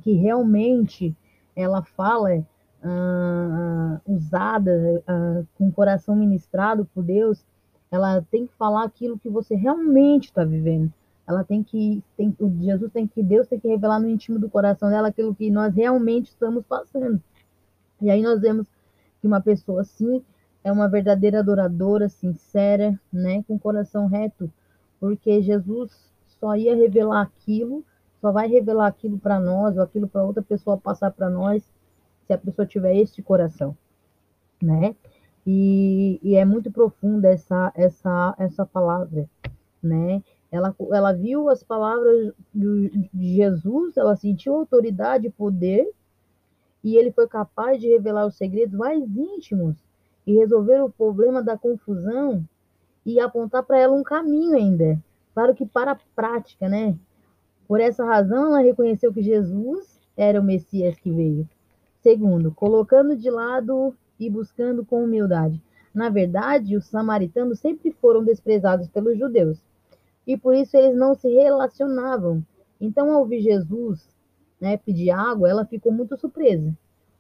que 0.02 0.14
realmente 0.14 1.16
ela 1.56 1.84
fala 1.84 2.46
ah, 2.84 4.02
usada 4.08 5.04
ah, 5.08 5.44
com 5.56 5.68
o 5.68 5.72
coração 5.72 6.16
ministrado 6.16 6.86
por 6.94 7.04
Deus, 7.04 7.46
ela 7.92 8.22
tem 8.32 8.48
que 8.48 8.54
falar 8.56 8.86
aquilo 8.86 9.20
que 9.20 9.30
você 9.30 9.56
realmente 9.56 10.26
está 10.26 10.44
vivendo. 10.44 10.94
Ela 11.30 11.44
tem 11.44 11.62
que, 11.62 12.04
tem, 12.18 12.36
Jesus 12.60 12.92
tem 12.92 13.06
que, 13.06 13.22
Deus 13.22 13.48
tem 13.48 13.60
que 13.60 13.68
revelar 13.68 14.00
no 14.00 14.10
íntimo 14.10 14.40
do 14.40 14.50
coração 14.50 14.90
dela 14.90 15.10
aquilo 15.10 15.36
que 15.36 15.52
nós 15.52 15.76
realmente 15.76 16.30
estamos 16.30 16.66
passando. 16.66 17.22
E 18.02 18.10
aí 18.10 18.20
nós 18.24 18.42
vemos 18.42 18.66
que 19.22 19.28
uma 19.28 19.40
pessoa 19.40 19.82
assim 19.82 20.26
é 20.64 20.72
uma 20.72 20.90
verdadeira 20.90 21.42
adoradora, 21.42 22.10
sincera, 22.10 23.00
né, 23.14 23.44
com 23.44 23.60
coração 23.60 24.08
reto, 24.08 24.52
porque 25.00 25.40
Jesus 25.44 25.92
só 26.40 26.56
ia 26.56 26.76
revelar 26.76 27.22
aquilo, 27.22 27.86
só 28.20 28.32
vai 28.32 28.48
revelar 28.48 28.88
aquilo 28.88 29.20
para 29.20 29.40
nós 29.40 29.78
ou 29.78 29.84
aquilo 29.84 30.08
para 30.08 30.24
outra 30.24 30.42
pessoa 30.42 30.80
passar 30.80 31.12
para 31.12 31.30
nós, 31.30 31.62
se 32.26 32.34
a 32.34 32.40
pessoa 32.40 32.66
tiver 32.66 32.96
este 32.96 33.22
coração, 33.22 33.78
né? 34.60 34.96
E, 35.46 36.20
e 36.24 36.36
é 36.36 36.44
muito 36.44 36.72
profunda 36.72 37.30
essa 37.30 37.72
essa 37.76 38.36
essa 38.40 38.66
palavra, 38.66 39.30
né? 39.82 40.24
Ela, 40.52 40.76
ela 40.92 41.14
viu 41.14 41.48
as 41.48 41.64
palavras 41.64 42.34
de 42.54 43.36
Jesus, 43.36 43.96
ela 43.98 44.16
sentiu 44.16 44.56
autoridade 44.56 45.28
e 45.28 45.32
poder, 45.32 45.88
e 46.84 46.96
ele 46.96 47.12
foi 47.12 47.28
capaz 47.28 47.80
de 47.80 47.88
revelar 47.88 48.26
os 48.26 48.36
segredos 48.36 48.74
mais 48.74 49.04
íntimos 49.16 49.76
e 50.26 50.34
resolver 50.34 50.82
o 50.82 50.90
problema 50.90 51.44
da 51.44 51.58
confusão 51.58 52.44
e 53.06 53.20
apontar 53.20 53.64
para 53.64 53.78
ela 53.78 53.94
um 53.94 54.04
caminho 54.04 54.56
ainda. 54.56 55.00
Claro 55.34 55.54
que 55.54 55.66
para 55.66 55.92
a 55.92 56.00
prática, 56.16 56.68
né? 56.68 56.98
Por 57.68 57.80
essa 57.80 58.04
razão, 58.04 58.48
ela 58.48 58.62
reconheceu 58.62 59.14
que 59.14 59.22
Jesus 59.22 60.00
era 60.18 60.40
o 60.40 60.44
Messias 60.44 60.98
que 61.00 61.12
veio. 61.12 61.48
Segundo, 62.02 62.52
colocando 62.52 63.16
de 63.16 63.30
lado 63.30 63.94
e 64.20 64.30
buscando 64.30 64.84
com 64.84 65.04
humildade. 65.04 65.62
Na 65.94 66.10
verdade, 66.10 66.76
os 66.76 66.88
samaritanos 66.88 67.60
sempre 67.60 67.92
foram 67.92 68.24
desprezados 68.24 68.88
pelos 68.88 69.18
judeus 69.18 69.62
e 70.30 70.38
por 70.38 70.54
isso 70.54 70.78
eles 70.78 70.96
não 70.96 71.16
se 71.16 71.28
relacionavam. 71.28 72.46
Então, 72.80 73.12
ao 73.12 73.22
ouvir 73.22 73.42
Jesus 73.42 74.08
né, 74.62 74.78
pedir 74.78 75.10
água, 75.10 75.50
ela 75.50 75.66
ficou 75.66 75.92
muito 75.92 76.16
surpresa, 76.18 76.72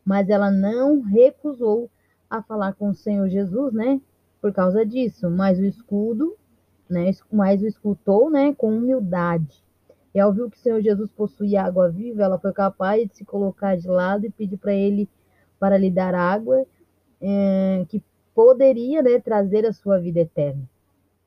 mas 0.06 0.30
ela 0.30 0.52
não 0.52 1.02
recusou 1.02 1.90
a 2.30 2.44
falar 2.44 2.74
com 2.74 2.90
o 2.90 2.94
Senhor 2.94 3.28
Jesus, 3.28 3.74
né? 3.74 4.00
Por 4.40 4.54
causa 4.54 4.86
disso, 4.86 5.28
mas 5.28 5.58
o 5.58 5.66
escudo, 5.66 6.38
né? 6.88 7.10
Mas 7.32 7.64
o 7.64 7.66
escutou, 7.66 8.30
né? 8.30 8.54
Com 8.54 8.78
humildade. 8.78 9.64
E 10.14 10.20
ao 10.20 10.32
ver 10.32 10.48
que 10.52 10.58
o 10.58 10.60
Senhor 10.60 10.80
Jesus 10.80 11.10
possuía 11.10 11.64
água 11.64 11.90
viva, 11.90 12.22
ela 12.22 12.38
foi 12.38 12.54
capaz 12.54 13.10
de 13.10 13.16
se 13.16 13.26
colocar 13.26 13.76
de 13.76 13.88
lado 13.88 14.28
e 14.28 14.30
pedir 14.30 14.58
para 14.58 14.74
ele 14.74 15.10
para 15.60 15.80
lhe 15.80 15.90
dar 15.90 16.14
água 16.14 16.64
é, 17.20 17.86
que 17.90 18.04
poderia, 18.36 19.02
né? 19.02 19.20
Trazer 19.20 19.66
a 19.66 19.74
sua 19.74 19.98
vida 19.98 20.20
eterna. 20.20 20.70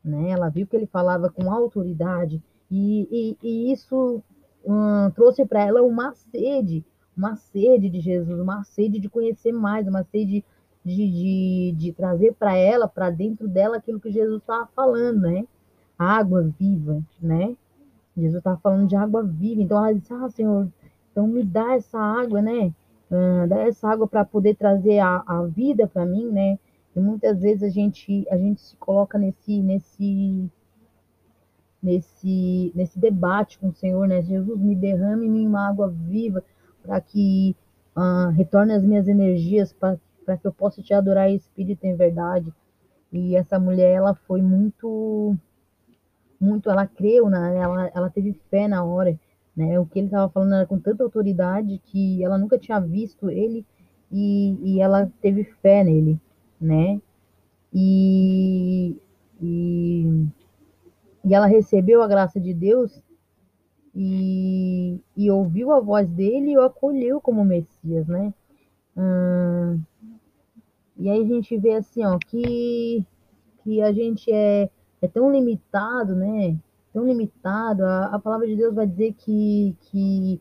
Né? 0.04 0.30
Ela 0.30 0.48
viu 0.48 0.66
que 0.66 0.76
ele 0.76 0.86
falava 0.86 1.30
com 1.30 1.50
autoridade 1.50 2.42
e, 2.70 3.36
e, 3.42 3.46
e 3.46 3.72
isso 3.72 4.22
hum, 4.64 5.10
trouxe 5.14 5.44
para 5.44 5.62
ela 5.62 5.82
uma 5.82 6.12
sede, 6.14 6.84
uma 7.16 7.36
sede 7.36 7.88
de 7.90 8.00
Jesus, 8.00 8.40
uma 8.40 8.64
sede 8.64 8.98
de 8.98 9.08
conhecer 9.08 9.52
mais, 9.52 9.86
uma 9.86 10.02
sede 10.04 10.44
de, 10.84 10.96
de, 11.10 11.74
de 11.76 11.92
trazer 11.92 12.34
para 12.34 12.56
ela, 12.56 12.88
para 12.88 13.10
dentro 13.10 13.46
dela, 13.46 13.76
aquilo 13.76 14.00
que 14.00 14.10
Jesus 14.10 14.40
estava 14.40 14.66
falando, 14.74 15.20
né? 15.20 15.46
Água 15.98 16.50
viva, 16.58 17.02
né? 17.20 17.56
Jesus 18.16 18.38
estava 18.38 18.56
falando 18.58 18.88
de 18.88 18.96
água 18.96 19.22
viva. 19.22 19.62
Então 19.62 19.78
ela 19.78 19.94
disse: 19.94 20.12
Ah, 20.12 20.28
Senhor, 20.28 20.68
então 21.10 21.26
me 21.26 21.44
dá 21.44 21.74
essa 21.74 21.98
água, 21.98 22.42
né? 22.42 22.72
Uh, 23.10 23.46
dá 23.46 23.60
essa 23.60 23.88
água 23.88 24.08
para 24.08 24.24
poder 24.24 24.56
trazer 24.56 24.98
a, 24.98 25.22
a 25.26 25.42
vida 25.44 25.86
para 25.86 26.04
mim, 26.04 26.30
né? 26.30 26.58
E 26.94 27.00
muitas 27.00 27.40
vezes 27.40 27.62
a 27.62 27.68
gente, 27.68 28.26
a 28.30 28.36
gente 28.36 28.60
se 28.60 28.76
coloca 28.76 29.18
nesse, 29.18 29.62
nesse, 29.62 30.50
nesse, 31.82 32.72
nesse 32.74 32.98
debate 32.98 33.58
com 33.58 33.68
o 33.68 33.74
Senhor, 33.74 34.06
né? 34.06 34.22
Jesus, 34.22 34.60
me 34.60 34.76
derrame 34.76 35.26
em 35.26 35.30
mim 35.30 35.46
uma 35.46 35.68
água 35.68 35.88
viva 35.88 36.44
para 36.82 37.00
que 37.00 37.56
uh, 37.96 38.30
retorne 38.30 38.74
as 38.74 38.82
minhas 38.82 39.08
energias, 39.08 39.72
para 39.72 40.36
que 40.36 40.46
eu 40.46 40.52
possa 40.52 40.82
te 40.82 40.92
adorar 40.92 41.30
em 41.30 41.36
espírito 41.36 41.84
em 41.84 41.96
verdade. 41.96 42.52
E 43.12 43.36
essa 43.36 43.58
mulher, 43.58 43.92
ela 43.92 44.14
foi 44.14 44.40
muito, 44.40 45.36
muito, 46.40 46.70
ela 46.70 46.86
creu, 46.86 47.28
né? 47.28 47.56
ela, 47.56 47.90
ela 47.94 48.10
teve 48.10 48.32
fé 48.50 48.66
na 48.66 48.84
hora, 48.84 49.18
né? 49.56 49.78
O 49.78 49.86
que 49.86 49.98
ele 49.98 50.06
estava 50.06 50.30
falando 50.30 50.54
era 50.54 50.66
com 50.66 50.78
tanta 50.78 51.04
autoridade 51.04 51.80
que 51.84 52.24
ela 52.24 52.38
nunca 52.38 52.58
tinha 52.58 52.80
visto 52.80 53.30
ele 53.30 53.66
e, 54.10 54.58
e 54.62 54.80
ela 54.80 55.10
teve 55.20 55.44
fé 55.44 55.84
nele, 55.84 56.18
né? 56.62 57.00
E, 57.72 58.96
e, 59.40 60.26
e 61.24 61.34
ela 61.34 61.46
recebeu 61.46 62.02
a 62.02 62.08
graça 62.08 62.38
de 62.40 62.52
Deus 62.54 63.02
e, 63.94 65.00
e 65.16 65.30
ouviu 65.30 65.72
a 65.72 65.80
voz 65.80 66.08
dele 66.08 66.52
e 66.52 66.58
o 66.58 66.62
acolheu 66.62 67.20
como 67.20 67.44
Messias, 67.44 68.06
né? 68.06 68.32
Hum, 68.96 69.80
e 70.96 71.08
aí 71.08 71.22
a 71.22 71.26
gente 71.26 71.56
vê 71.58 71.72
assim, 71.74 72.04
ó, 72.04 72.18
que, 72.18 73.04
que 73.62 73.82
a 73.82 73.92
gente 73.92 74.30
é, 74.30 74.70
é 75.00 75.08
tão 75.08 75.30
limitado, 75.30 76.14
né? 76.14 76.56
Tão 76.92 77.06
limitado. 77.06 77.84
A, 77.84 78.06
a 78.06 78.18
palavra 78.18 78.46
de 78.46 78.56
Deus 78.56 78.74
vai 78.74 78.86
dizer 78.86 79.14
que, 79.14 79.76
que 79.80 80.40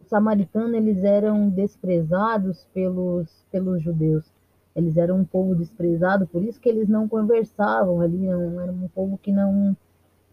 os 0.00 0.08
samaritanos 0.08 0.74
eles 0.74 1.02
eram 1.04 1.48
desprezados 1.48 2.66
pelos, 2.74 3.46
pelos 3.50 3.82
judeus. 3.82 4.31
Eles 4.74 4.96
eram 4.96 5.18
um 5.18 5.24
povo 5.24 5.54
desprezado, 5.54 6.26
por 6.26 6.42
isso 6.42 6.60
que 6.60 6.68
eles 6.68 6.88
não 6.88 7.06
conversavam 7.08 8.00
ali, 8.00 8.26
não, 8.26 8.60
era 8.60 8.72
um 8.72 8.88
povo 8.88 9.18
que 9.18 9.30
não, 9.30 9.76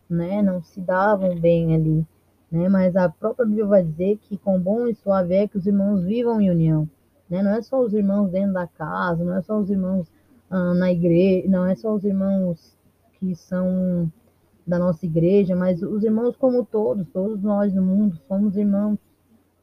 né, 0.09 0.41
não 0.41 0.61
se 0.61 0.79
davam 0.79 1.35
bem 1.37 1.75
ali. 1.75 2.07
Né? 2.51 2.69
Mas 2.69 2.95
a 2.95 3.09
própria 3.09 3.45
Bíblia 3.45 3.65
vai 3.65 3.83
dizer 3.83 4.17
que 4.17 4.37
com 4.37 4.59
bom 4.59 4.87
e 4.87 4.95
suave 4.95 5.35
é 5.35 5.47
que 5.47 5.57
os 5.57 5.67
irmãos 5.67 6.03
vivam 6.03 6.39
em 6.39 6.49
união. 6.49 6.89
Né? 7.29 7.43
Não 7.43 7.51
é 7.51 7.61
só 7.61 7.79
os 7.81 7.93
irmãos 7.93 8.31
dentro 8.31 8.53
da 8.53 8.65
casa, 8.65 9.23
não 9.23 9.35
é 9.35 9.41
só 9.41 9.57
os 9.59 9.69
irmãos 9.69 10.07
ah, 10.49 10.73
na 10.73 10.91
igreja, 10.91 11.47
não 11.47 11.65
é 11.65 11.75
só 11.75 11.93
os 11.93 12.03
irmãos 12.03 12.77
que 13.13 13.35
são 13.35 14.11
da 14.65 14.79
nossa 14.79 15.05
igreja, 15.05 15.55
mas 15.55 15.81
os 15.81 16.03
irmãos 16.03 16.35
como 16.37 16.63
todos, 16.65 17.07
todos 17.09 17.41
nós 17.41 17.73
no 17.73 17.83
mundo 17.83 18.19
somos 18.27 18.55
irmãos 18.55 18.99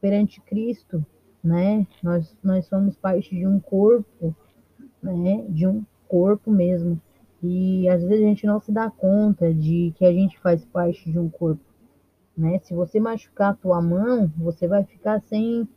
perante 0.01 0.41
Cristo, 0.41 1.05
né? 1.43 1.87
Nós, 2.03 2.37
nós 2.43 2.65
somos 2.65 2.95
parte 2.97 3.35
de 3.35 3.47
um 3.47 3.59
corpo, 3.59 4.35
né? 5.15 5.45
De 5.49 5.67
um 5.67 5.83
corpo 6.07 6.51
mesmo. 6.51 6.99
E 7.41 7.87
às 7.87 8.01
vezes 8.01 8.23
a 8.25 8.27
gente 8.27 8.45
não 8.45 8.59
se 8.59 8.71
dá 8.71 8.89
conta 8.89 9.53
de 9.53 9.93
que 9.97 10.05
a 10.05 10.11
gente 10.11 10.39
faz 10.39 10.65
parte 10.65 11.11
de 11.11 11.19
um 11.19 11.29
corpo, 11.29 11.61
né? 12.35 12.59
Se 12.59 12.73
você 12.73 12.99
machucar 12.99 13.51
a 13.51 13.55
tua 13.55 13.81
mão, 13.81 14.31
você 14.37 14.67
vai 14.67 14.83
ficar 14.83 15.21
sem 15.21 15.67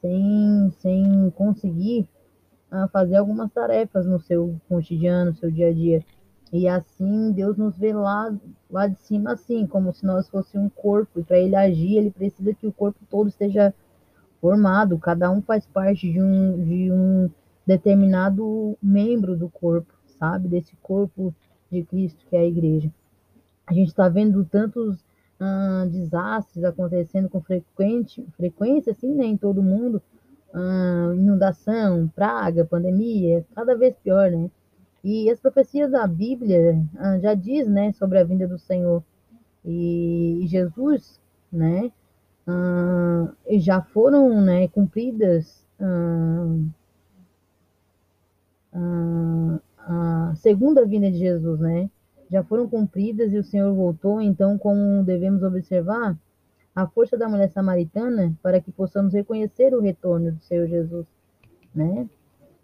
sem, 0.00 0.72
sem 0.78 1.30
conseguir 1.36 2.08
uh, 2.72 2.88
fazer 2.88 3.16
algumas 3.16 3.52
tarefas 3.52 4.06
no 4.06 4.18
seu 4.18 4.58
cotidiano, 4.68 5.30
no 5.30 5.36
seu 5.36 5.50
dia 5.50 5.68
a 5.68 5.72
dia. 5.72 6.04
E 6.52 6.66
assim 6.66 7.32
Deus 7.32 7.56
nos 7.56 7.76
vê 7.76 7.92
lá, 7.92 8.34
lá 8.70 8.86
de 8.86 8.98
cima, 9.00 9.32
assim, 9.32 9.66
como 9.66 9.92
se 9.92 10.04
nós 10.04 10.28
fosse 10.28 10.58
um 10.58 10.68
corpo. 10.68 11.20
E 11.20 11.22
para 11.22 11.38
ele 11.38 11.54
agir, 11.54 11.96
ele 11.96 12.10
precisa 12.10 12.52
que 12.54 12.66
o 12.66 12.72
corpo 12.72 12.98
todo 13.08 13.28
esteja 13.28 13.72
formado. 14.40 14.98
Cada 14.98 15.30
um 15.30 15.40
faz 15.42 15.66
parte 15.66 16.10
de 16.10 16.20
um, 16.20 16.64
de 16.64 16.90
um 16.90 17.09
determinado 17.66 18.76
membro 18.82 19.36
do 19.36 19.48
corpo, 19.48 19.92
sabe? 20.18 20.48
Desse 20.48 20.74
corpo 20.82 21.34
de 21.70 21.82
Cristo 21.84 22.24
que 22.28 22.36
é 22.36 22.40
a 22.40 22.46
igreja. 22.46 22.90
A 23.66 23.72
gente 23.72 23.88
está 23.88 24.08
vendo 24.08 24.44
tantos 24.44 24.98
ah, 25.38 25.86
desastres 25.88 26.64
acontecendo 26.64 27.28
com 27.28 27.40
frequente, 27.40 28.26
frequência, 28.36 28.92
assim, 28.92 29.14
né, 29.14 29.24
em 29.24 29.36
todo 29.36 29.62
mundo, 29.62 30.02
ah, 30.52 31.12
inundação, 31.14 32.08
praga, 32.14 32.64
pandemia, 32.64 33.44
cada 33.54 33.76
vez 33.76 33.94
pior, 34.02 34.30
né? 34.30 34.50
E 35.02 35.30
as 35.30 35.40
profecias 35.40 35.90
da 35.90 36.06
Bíblia 36.06 36.84
ah, 36.98 37.18
já 37.20 37.34
diz, 37.34 37.66
né, 37.68 37.92
sobre 37.92 38.18
a 38.18 38.24
vinda 38.24 38.46
do 38.46 38.58
Senhor. 38.58 39.02
E, 39.64 40.40
e 40.42 40.46
Jesus, 40.46 41.20
né, 41.52 41.92
já 43.58 43.80
foram, 43.80 44.40
né, 44.40 44.66
cumpridas 44.68 45.64
a 48.72 50.32
segunda 50.36 50.84
vinda 50.84 51.10
de 51.10 51.18
Jesus, 51.18 51.58
né? 51.60 51.90
já 52.30 52.44
foram 52.44 52.68
cumpridas 52.68 53.32
e 53.32 53.38
o 53.38 53.42
Senhor 53.42 53.74
voltou, 53.74 54.20
então, 54.20 54.56
como 54.56 55.02
devemos 55.02 55.42
observar 55.42 56.16
a 56.74 56.86
força 56.86 57.18
da 57.18 57.28
mulher 57.28 57.50
samaritana 57.50 58.32
para 58.40 58.60
que 58.60 58.70
possamos 58.70 59.12
reconhecer 59.12 59.74
o 59.74 59.80
retorno 59.80 60.30
do 60.30 60.40
Senhor 60.40 60.68
Jesus, 60.68 61.06
né? 61.74 62.08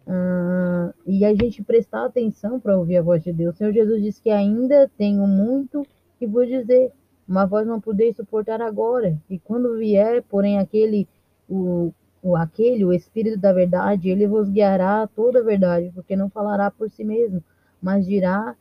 Ah, 0.07 0.95
e 1.05 1.25
a 1.25 1.35
gente 1.35 1.65
prestar 1.65 2.05
atenção 2.05 2.61
para 2.61 2.79
ouvir 2.79 2.99
a 2.99 3.03
voz 3.03 3.25
de 3.25 3.33
Deus. 3.33 3.57
O 3.57 3.59
Senhor 3.59 3.73
Jesus 3.73 4.01
disse 4.01 4.23
que 4.23 4.31
ainda 4.31 4.89
tenho 4.97 5.27
muito 5.27 5.85
que 6.17 6.27
vou 6.29 6.47
dizer, 6.47 6.93
uma 7.27 7.45
voz 7.45 7.67
não 7.67 7.81
podeis 7.81 8.15
suportar 8.17 8.63
agora, 8.63 9.21
e 9.29 9.39
quando 9.39 9.77
vier, 9.77 10.23
porém, 10.23 10.59
aquele 10.59 11.09
o, 11.49 11.93
o 12.27 12.35
aquele, 12.35 12.85
o 12.85 12.93
Espírito 12.93 13.39
da 13.39 13.53
verdade, 13.53 14.11
ele 14.11 14.27
vos 14.27 14.49
guiará 14.49 15.03
a 15.03 15.07
toda 15.07 15.39
a 15.39 15.45
verdade, 15.45 15.93
porque 15.95 16.17
não 16.17 16.29
falará 16.29 16.71
por 16.73 16.91
si 16.91 17.05
mesmo, 17.05 17.43
mas 17.81 18.05
dirá 18.05 18.57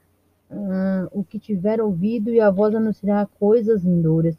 uh, 0.51 1.07
o 1.11 1.23
que 1.23 1.39
tiver 1.39 1.81
ouvido 1.81 2.29
e 2.29 2.39
a 2.39 2.51
voz 2.51 2.75
anunciará 2.75 3.27
coisas 3.39 3.83
vindouras. 3.83 4.37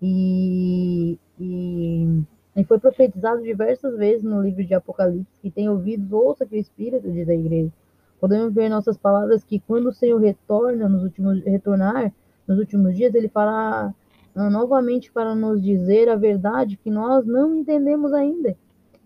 E, 0.00 1.18
e, 1.38 2.22
e, 2.56 2.64
foi 2.64 2.78
profetizado 2.78 3.42
diversas 3.42 3.96
vezes 3.96 4.22
no 4.22 4.42
livro 4.42 4.64
de 4.64 4.74
Apocalipse 4.74 5.38
que 5.42 5.50
tem 5.50 5.68
ouvido, 5.68 6.16
ouça 6.16 6.46
que 6.46 6.56
o 6.56 6.58
Espírito 6.58 7.12
diz 7.12 7.28
à 7.28 7.34
igreja. 7.34 7.70
Podemos 8.18 8.54
ver 8.54 8.70
nossas 8.70 8.96
palavras 8.96 9.44
que 9.44 9.60
quando 9.60 9.88
o 9.88 9.92
Senhor 9.92 10.18
retorna 10.18 10.88
nos 10.88 11.02
últimos 11.02 11.44
retornar 11.44 12.12
nos 12.48 12.58
últimos 12.58 12.96
dias, 12.96 13.14
ele 13.14 13.28
fará 13.28 13.94
novamente 14.34 15.12
para 15.12 15.34
nos 15.34 15.62
dizer 15.62 16.08
a 16.08 16.16
verdade 16.16 16.76
que 16.76 16.90
nós 16.90 17.26
não 17.26 17.56
entendemos 17.56 18.12
ainda. 18.12 18.56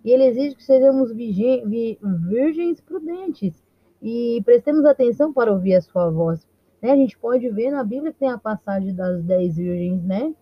E 0.04 0.10
ele 0.10 0.24
exige 0.24 0.54
que 0.54 0.64
sejamos 0.64 1.12
virgens 1.12 2.80
prudentes 2.80 3.60
e 4.00 4.40
prestemos 4.44 4.84
atenção 4.84 5.32
para 5.32 5.52
ouvir 5.52 5.74
a 5.74 5.80
sua 5.80 6.08
voz. 6.10 6.46
Né? 6.80 6.92
A 6.92 6.96
gente 6.96 7.18
pode 7.18 7.48
ver 7.48 7.70
na 7.70 7.82
Bíblia 7.82 8.12
que 8.12 8.20
tem 8.20 8.30
a 8.30 8.38
passagem 8.38 8.94
das 8.94 9.22
dez 9.24 9.56
virgens, 9.56 10.04
né? 10.04 10.32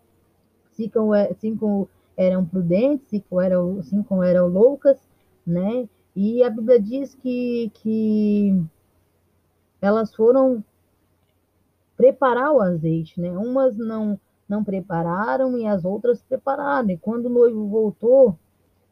Cinco, 0.73 1.15
é, 1.15 1.33
cinco 1.35 1.89
eram 2.17 2.45
prudentes, 2.45 3.09
cinco 3.09 3.41
eram, 3.41 3.83
cinco 3.83 4.23
eram 4.23 4.49
loucas, 4.49 4.99
né? 5.47 5.89
E 6.15 6.43
a 6.45 6.51
Bíblia 6.51 6.81
diz 6.81 7.15
que, 7.15 7.71
que 7.75 8.63
elas 9.81 10.15
foram 10.15 10.63
preparar 11.97 12.53
o 12.53 12.61
azeite, 12.61 13.21
né? 13.21 13.31
Umas 13.31 13.77
não 13.77 14.19
não 14.49 14.63
prepararam 14.63 15.59
e 15.59 15.67
as 15.67 15.85
outras 15.85 16.23
prepararam. 16.23 16.91
E 16.91 16.99
quando 16.99 17.27
o 17.27 17.31
noivo 17.31 17.67
voltou, 17.67 18.39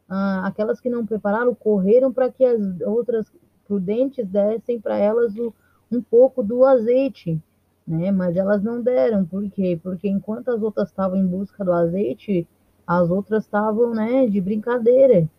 ah, 0.09 0.45
aquelas 0.45 0.79
que 0.79 0.89
não 0.89 1.05
prepararam 1.05 1.53
correram 1.55 2.11
para 2.11 2.31
que 2.31 2.43
as 2.43 2.81
outras 2.81 3.31
prudentes 3.65 4.27
dessem 4.27 4.79
para 4.79 4.97
elas 4.97 5.35
o, 5.37 5.53
um 5.91 6.01
pouco 6.01 6.43
do 6.43 6.65
azeite, 6.65 7.41
né? 7.87 8.11
Mas 8.11 8.35
elas 8.35 8.61
não 8.63 8.81
deram, 8.81 9.25
por 9.25 9.49
quê? 9.49 9.79
Porque 9.81 10.07
enquanto 10.07 10.49
as 10.49 10.61
outras 10.61 10.89
estavam 10.89 11.17
em 11.17 11.25
busca 11.25 11.63
do 11.63 11.71
azeite, 11.71 12.47
as 12.85 13.09
outras 13.09 13.43
estavam, 13.43 13.93
né, 13.93 14.27
de 14.27 14.41
brincadeira, 14.41 15.29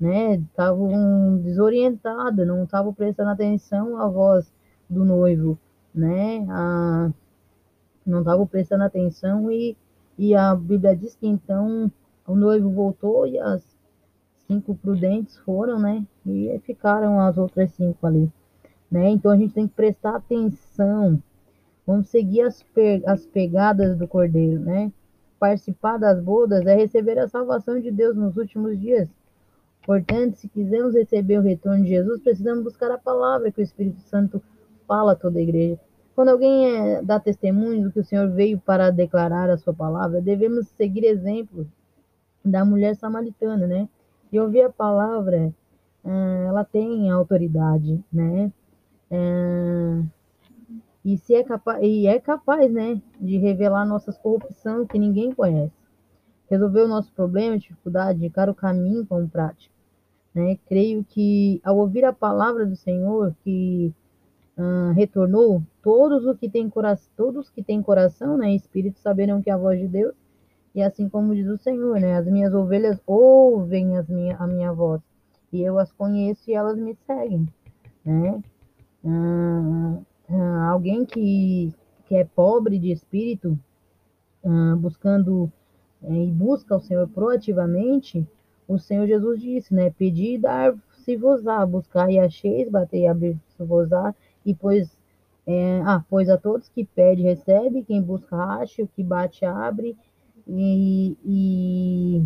né? 0.00 0.36
Estavam 0.36 1.38
desorientadas, 1.38 2.46
não 2.46 2.64
estavam 2.64 2.92
prestando 2.92 3.30
atenção 3.30 3.98
à 4.00 4.08
voz 4.08 4.52
do 4.88 5.04
noivo, 5.04 5.58
né? 5.94 6.46
A, 6.50 7.10
não 8.06 8.20
estavam 8.20 8.46
prestando 8.46 8.84
atenção 8.84 9.50
e, 9.50 9.76
e 10.18 10.34
a 10.34 10.54
Bíblia 10.54 10.96
diz 10.96 11.14
que 11.14 11.26
então 11.26 11.90
o 12.26 12.34
noivo 12.34 12.70
voltou 12.70 13.26
e 13.26 13.38
as 13.38 13.62
cinco 14.46 14.74
prudentes 14.74 15.36
foram, 15.38 15.78
né? 15.78 16.04
E 16.26 16.58
ficaram 16.64 17.20
as 17.20 17.36
outras 17.36 17.70
cinco 17.72 18.06
ali, 18.06 18.30
né? 18.90 19.10
Então 19.10 19.30
a 19.30 19.36
gente 19.36 19.54
tem 19.54 19.66
que 19.66 19.74
prestar 19.74 20.16
atenção. 20.16 21.22
Vamos 21.86 22.08
seguir 22.08 22.42
as, 22.42 22.62
pe 22.62 23.02
as 23.06 23.26
pegadas 23.26 23.96
do 23.96 24.08
Cordeiro, 24.08 24.60
né? 24.60 24.92
Participar 25.38 25.98
das 25.98 26.22
bodas 26.22 26.66
é 26.66 26.74
receber 26.74 27.18
a 27.18 27.28
salvação 27.28 27.80
de 27.80 27.90
Deus 27.90 28.16
nos 28.16 28.36
últimos 28.36 28.80
dias. 28.80 29.08
Portanto, 29.84 30.36
se 30.36 30.48
quisermos 30.48 30.94
receber 30.94 31.38
o 31.38 31.42
retorno 31.42 31.82
de 31.82 31.90
Jesus, 31.90 32.22
precisamos 32.22 32.64
buscar 32.64 32.90
a 32.90 32.98
palavra 32.98 33.52
que 33.52 33.60
o 33.60 33.62
Espírito 33.62 34.00
Santo 34.00 34.42
fala 34.86 35.12
a 35.12 35.16
toda 35.16 35.38
a 35.38 35.42
igreja. 35.42 35.78
Quando 36.14 36.28
alguém 36.28 36.76
é, 36.76 37.02
dá 37.02 37.18
testemunho 37.18 37.84
do 37.84 37.92
que 37.92 37.98
o 37.98 38.04
Senhor 38.04 38.30
veio 38.30 38.58
para 38.58 38.90
declarar 38.90 39.50
a 39.50 39.58
sua 39.58 39.74
palavra, 39.74 40.20
devemos 40.20 40.68
seguir 40.68 41.04
exemplos 41.04 41.66
da 42.44 42.64
mulher 42.64 42.94
samaritana, 42.94 43.66
né? 43.66 43.88
E 44.30 44.38
ouvir 44.38 44.62
a 44.62 44.70
palavra, 44.70 45.52
ah, 46.04 46.44
ela 46.46 46.64
tem 46.64 47.10
autoridade, 47.10 48.02
né? 48.12 48.52
Ah, 49.10 50.02
e 51.04 51.18
se 51.18 51.34
é 51.34 51.42
capaz 51.42 51.82
e 51.82 52.06
é 52.06 52.18
capaz, 52.18 52.72
né, 52.72 53.00
de 53.20 53.36
revelar 53.36 53.84
nossas 53.84 54.16
corrupções 54.18 54.86
que 54.88 54.98
ninguém 54.98 55.32
conhece. 55.32 55.72
Resolver 56.48 56.82
o 56.82 56.88
nosso 56.88 57.12
problema, 57.12 57.58
dificuldade, 57.58 58.18
indicar 58.18 58.48
o 58.48 58.54
caminho 58.54 59.04
com 59.06 59.28
prática, 59.28 59.72
né? 60.34 60.58
Creio 60.68 61.04
que 61.04 61.60
ao 61.64 61.76
ouvir 61.78 62.04
a 62.04 62.12
palavra 62.12 62.64
do 62.64 62.76
Senhor 62.76 63.34
que 63.42 63.92
uh, 64.58 64.92
retornou, 64.92 65.62
todos 65.82 66.24
os 66.26 66.38
que 66.38 66.48
têm 66.48 66.68
coração, 66.68 67.10
todos 67.16 67.50
que 67.50 67.62
têm 67.62 67.82
coração, 67.82 68.36
né, 68.36 68.54
espírito 68.54 68.98
saberão 68.98 69.42
que 69.42 69.50
é 69.50 69.52
a 69.52 69.58
voz 69.58 69.78
de 69.78 69.88
Deus, 69.88 70.14
e 70.74 70.82
assim 70.82 71.08
como 71.08 71.34
diz 71.34 71.46
o 71.48 71.58
Senhor, 71.58 72.00
né, 72.00 72.16
as 72.16 72.26
minhas 72.26 72.52
ovelhas 72.52 73.00
ouvem 73.06 73.96
as 73.96 74.08
minha, 74.08 74.36
a 74.36 74.46
minha 74.46 74.72
voz, 74.72 75.00
e 75.52 75.62
eu 75.62 75.78
as 75.78 75.92
conheço 75.92 76.50
e 76.50 76.54
elas 76.54 76.76
me 76.76 76.96
seguem, 77.06 77.48
né? 78.04 78.42
Uh, 79.04 80.02
uh, 80.30 80.60
alguém 80.70 81.04
que, 81.04 81.72
que 82.06 82.16
é 82.16 82.24
pobre 82.24 82.78
de 82.78 82.90
espírito, 82.90 83.58
buscando 84.78 85.50
eh, 86.02 86.24
e 86.24 86.30
busca 86.30 86.76
o 86.76 86.80
Senhor 86.80 87.08
proativamente, 87.08 88.26
o 88.68 88.78
Senhor 88.78 89.06
Jesus 89.06 89.40
disse, 89.40 89.74
né? 89.74 89.90
Pedir 89.90 90.34
e 90.34 90.38
dar-se-vos-á, 90.38 91.64
buscar 91.66 92.10
e 92.10 92.18
acheis, 92.18 92.68
bater 92.68 93.00
e 93.00 93.06
abrir-se-vos-á, 93.06 94.14
e 94.44 94.54
pois, 94.54 94.96
é, 95.46 95.80
ah, 95.84 96.04
pois 96.08 96.28
a 96.28 96.36
todos 96.36 96.68
que 96.68 96.84
pede, 96.84 97.22
recebe, 97.22 97.84
quem 97.84 98.02
busca, 98.02 98.36
acha, 98.36 98.82
o 98.82 98.88
que 98.88 99.02
bate, 99.02 99.44
abre, 99.44 99.96
e, 100.46 101.16
e, 101.24 102.22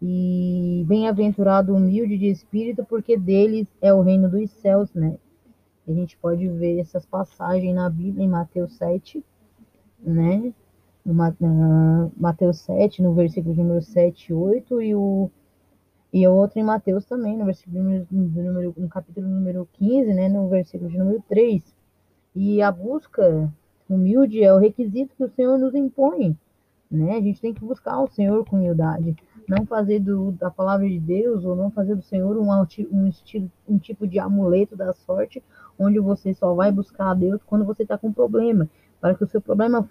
e 0.00 0.84
bem-aventurado 0.86 1.74
humilde 1.74 2.16
de 2.16 2.26
espírito, 2.26 2.84
porque 2.84 3.16
deles 3.16 3.66
é 3.80 3.92
o 3.92 4.02
reino 4.02 4.28
dos 4.28 4.50
céus, 4.50 4.92
né? 4.94 5.16
A 5.86 5.92
gente 5.92 6.16
pode 6.16 6.48
ver 6.48 6.78
essas 6.78 7.04
passagens 7.04 7.74
na 7.74 7.90
Bíblia, 7.90 8.24
em 8.24 8.28
Mateus 8.28 8.74
7, 8.76 9.22
né? 10.00 10.52
Mateus 12.16 12.60
7, 12.60 13.02
no 13.02 13.12
versículo 13.12 13.54
número 13.54 13.82
7 13.82 14.30
e 14.30 14.32
8, 14.32 14.80
e 14.80 14.94
o 14.94 15.30
e 16.14 16.28
outro 16.28 16.60
em 16.60 16.62
Mateus 16.62 17.04
também, 17.04 17.36
no 17.36 17.44
versículo 17.44 18.06
número, 18.08 18.72
no 18.76 18.88
capítulo 18.88 19.26
número 19.26 19.68
15, 19.72 20.14
né, 20.14 20.28
no 20.28 20.48
versículo 20.48 20.88
de 20.88 20.96
número 20.96 21.20
3. 21.28 21.74
E 22.36 22.62
a 22.62 22.70
busca 22.70 23.52
humilde 23.90 24.40
é 24.40 24.54
o 24.54 24.58
requisito 24.58 25.12
que 25.16 25.24
o 25.24 25.28
Senhor 25.28 25.58
nos 25.58 25.74
impõe, 25.74 26.38
né? 26.88 27.16
A 27.16 27.20
gente 27.20 27.40
tem 27.40 27.52
que 27.52 27.64
buscar 27.64 28.00
o 28.00 28.06
Senhor 28.06 28.44
com 28.46 28.54
humildade, 28.54 29.16
não 29.48 29.66
fazer 29.66 29.98
do, 29.98 30.30
da 30.30 30.52
palavra 30.52 30.88
de 30.88 31.00
Deus 31.00 31.44
ou 31.44 31.56
não 31.56 31.68
fazer 31.68 31.96
do 31.96 32.02
Senhor 32.02 32.36
um, 32.36 32.48
um, 32.92 33.08
estilo, 33.08 33.50
um 33.68 33.76
tipo 33.76 34.06
de 34.06 34.20
amuleto 34.20 34.76
da 34.76 34.92
sorte, 34.92 35.42
onde 35.76 35.98
você 35.98 36.32
só 36.32 36.54
vai 36.54 36.70
buscar 36.70 37.10
a 37.10 37.14
Deus 37.14 37.42
quando 37.44 37.64
você 37.64 37.82
está 37.82 37.98
com 37.98 38.12
problema, 38.12 38.70
para 39.00 39.16
que 39.16 39.24
o 39.24 39.28
seu 39.28 39.40
problema 39.40 39.90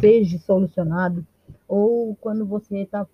seja 0.00 0.38
solucionado, 0.38 1.26
ou 1.66 2.14
quando 2.20 2.46
você 2.46 2.78
está 2.78 3.04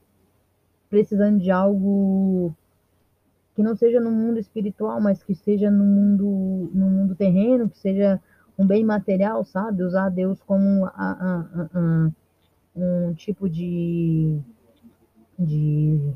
precisando 0.90 1.38
de 1.38 1.50
algo 1.50 2.54
que 3.54 3.62
não 3.62 3.76
seja 3.76 4.00
no 4.00 4.10
mundo 4.10 4.38
espiritual, 4.38 5.00
mas 5.00 5.22
que 5.22 5.34
seja 5.34 5.70
no 5.70 5.84
mundo, 5.84 6.70
no 6.74 6.90
mundo 6.90 7.14
terreno, 7.14 7.70
que 7.70 7.78
seja 7.78 8.20
um 8.58 8.66
bem 8.66 8.84
material, 8.84 9.44
sabe? 9.44 9.82
Usar 9.82 10.10
Deus 10.10 10.42
como 10.42 10.84
a, 10.86 10.90
a, 10.94 11.40
a, 11.74 12.10
um 12.74 13.14
tipo 13.14 13.48
de, 13.48 14.40
de, 15.38 16.12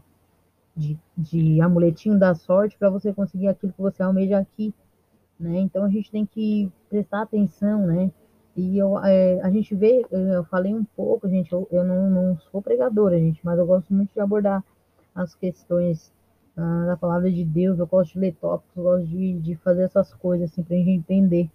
de, 0.76 0.98
de 1.16 1.60
amuletinho 1.60 2.18
da 2.18 2.34
sorte 2.34 2.76
para 2.76 2.90
você 2.90 3.12
conseguir 3.12 3.48
aquilo 3.48 3.72
que 3.72 3.80
você 3.80 4.02
almeja 4.02 4.38
aqui, 4.38 4.74
né? 5.38 5.58
Então 5.60 5.84
a 5.84 5.88
gente 5.88 6.10
tem 6.10 6.26
que 6.26 6.70
prestar 6.90 7.22
atenção, 7.22 7.86
né? 7.86 8.10
E 8.56 8.78
eu, 8.78 8.98
é, 9.04 9.40
a 9.40 9.50
gente 9.50 9.74
vê, 9.74 10.06
eu 10.10 10.44
falei 10.44 10.72
um 10.72 10.84
pouco, 10.84 11.28
gente, 11.28 11.52
eu, 11.52 11.66
eu 11.72 11.84
não, 11.84 12.08
não 12.08 12.38
sou 12.38 12.62
pregadora, 12.62 13.18
gente, 13.18 13.40
mas 13.42 13.58
eu 13.58 13.66
gosto 13.66 13.92
muito 13.92 14.12
de 14.12 14.20
abordar 14.20 14.62
as 15.14 15.34
questões 15.34 16.12
ah, 16.56 16.86
da 16.86 16.96
palavra 16.96 17.30
de 17.30 17.44
Deus, 17.44 17.78
eu 17.78 17.86
gosto 17.86 18.12
de 18.12 18.20
ler 18.20 18.34
tópicos, 18.40 18.76
eu 18.76 18.82
gosto 18.84 19.06
de, 19.08 19.40
de 19.40 19.56
fazer 19.56 19.82
essas 19.82 20.14
coisas, 20.14 20.50
assim, 20.50 20.62
pra 20.62 20.76
gente 20.76 20.90
entender, 20.90 21.50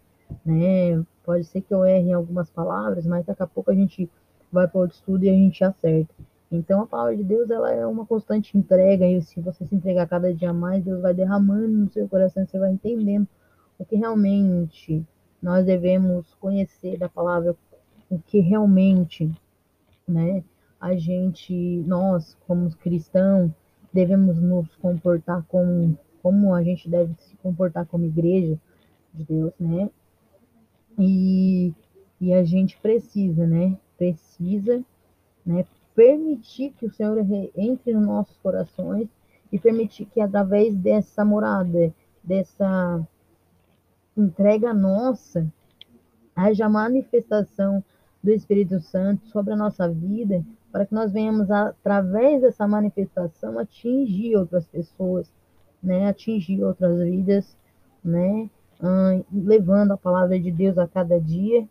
né? 0.46 1.04
Pode 1.24 1.46
ser 1.46 1.62
que 1.62 1.74
eu 1.74 1.86
erre 1.86 2.10
em 2.10 2.14
algumas 2.14 2.50
palavras, 2.50 3.06
mas 3.06 3.26
daqui 3.26 3.42
a 3.44 3.48
pouco 3.48 3.72
a 3.72 3.76
gente 3.76 4.10
vai 4.52 4.68
para 4.68 4.82
outro 4.82 4.98
estudo 4.98 5.24
e 5.24 5.30
a 5.30 5.34
gente 5.34 5.64
acerta. 5.64 6.14
Então, 6.52 6.82
a 6.82 6.88
palavra 6.88 7.16
de 7.16 7.24
Deus, 7.24 7.50
ela 7.50 7.72
é 7.72 7.86
uma 7.86 8.06
constante 8.06 8.58
entrega, 8.58 9.08
e 9.08 9.22
se 9.22 9.40
você 9.40 9.66
se 9.66 9.76
entregar 9.76 10.08
cada 10.08 10.34
dia 10.34 10.52
mais, 10.52 10.84
Deus 10.84 11.02
vai 11.02 11.14
derramando 11.14 11.68
no 11.68 11.90
seu 11.92 12.10
coração, 12.10 12.46
você 12.46 12.60
vai 12.60 12.72
entendendo 12.72 13.28
o 13.78 13.86
que 13.86 13.96
realmente 13.96 15.06
nós 15.42 15.66
devemos 15.66 16.34
conhecer 16.36 16.98
da 16.98 17.08
palavra, 17.08 17.56
o 18.10 18.20
que 18.20 18.40
realmente, 18.40 19.32
né, 20.08 20.44
a 20.80 20.96
gente, 20.96 21.54
nós, 21.86 22.38
como 22.48 22.70
cristãos, 22.76 23.52
devemos 23.94 24.40
nos 24.40 24.76
comportar 24.78 25.44
como, 25.48 25.98
como 26.22 26.54
a 26.54 26.64
gente 26.64 26.90
deve 26.90 27.14
se 27.20 27.36
comportar 27.38 27.86
como 27.86 28.06
igreja 28.06 28.58
de 29.14 29.24
Deus, 29.24 29.54
né? 29.60 29.90
E, 30.98 31.74
e 32.20 32.34
a 32.34 32.44
gente 32.44 32.78
precisa, 32.78 33.46
né? 33.48 33.78
Precisa, 33.98 34.84
né? 35.46 35.66
Permitir 35.96 36.72
que 36.72 36.86
o 36.86 36.94
Senhor 36.94 37.18
entre 37.56 37.94
nos 37.94 38.06
nossos 38.06 38.38
corações 38.38 39.08
e 39.52 39.60
permitir 39.60 40.06
que 40.06 40.22
através 40.22 40.76
dessa 40.76 41.26
morada, 41.26 41.94
dessa 42.24 43.06
entrega 44.20 44.74
nossa, 44.74 45.46
haja 46.36 46.68
manifestação 46.70 47.84
do 48.24 48.32
Espírito 48.32 48.80
Santo 48.80 49.28
sobre 49.28 49.54
a 49.54 49.58
nossa 49.58 49.88
vida, 49.88 50.44
para 50.72 50.86
que 50.86 50.94
nós 50.94 51.12
venhamos, 51.12 51.50
através 51.50 52.42
dessa 52.42 52.68
manifestação, 52.68 53.58
atingir 53.58 54.36
outras 54.36 54.68
pessoas, 54.68 55.32
né? 55.82 56.08
atingir 56.08 56.64
outras 56.64 57.00
vidas, 57.02 57.58
né? 58.04 58.50
levando 59.34 59.92
a 59.92 59.98
palavra 59.98 60.40
de 60.40 60.52
Deus 60.52 60.78
a 60.78 60.88
cada 60.88 61.20
dia, 61.20 61.68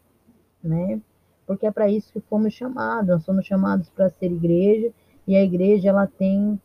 né? 0.62 1.00
Porque 1.46 1.66
é 1.66 1.70
para 1.70 1.88
isso 1.88 2.12
que 2.12 2.20
fomos 2.20 2.52
chamados, 2.52 3.08
nós 3.08 3.24
somos 3.24 3.46
chamados 3.46 3.88
para 3.88 4.10
ser 4.10 4.30
igreja, 4.30 4.92
e 5.26 5.34
a 5.34 5.42
igreja 5.42 5.88
ela 5.88 6.06
tem 6.06 6.60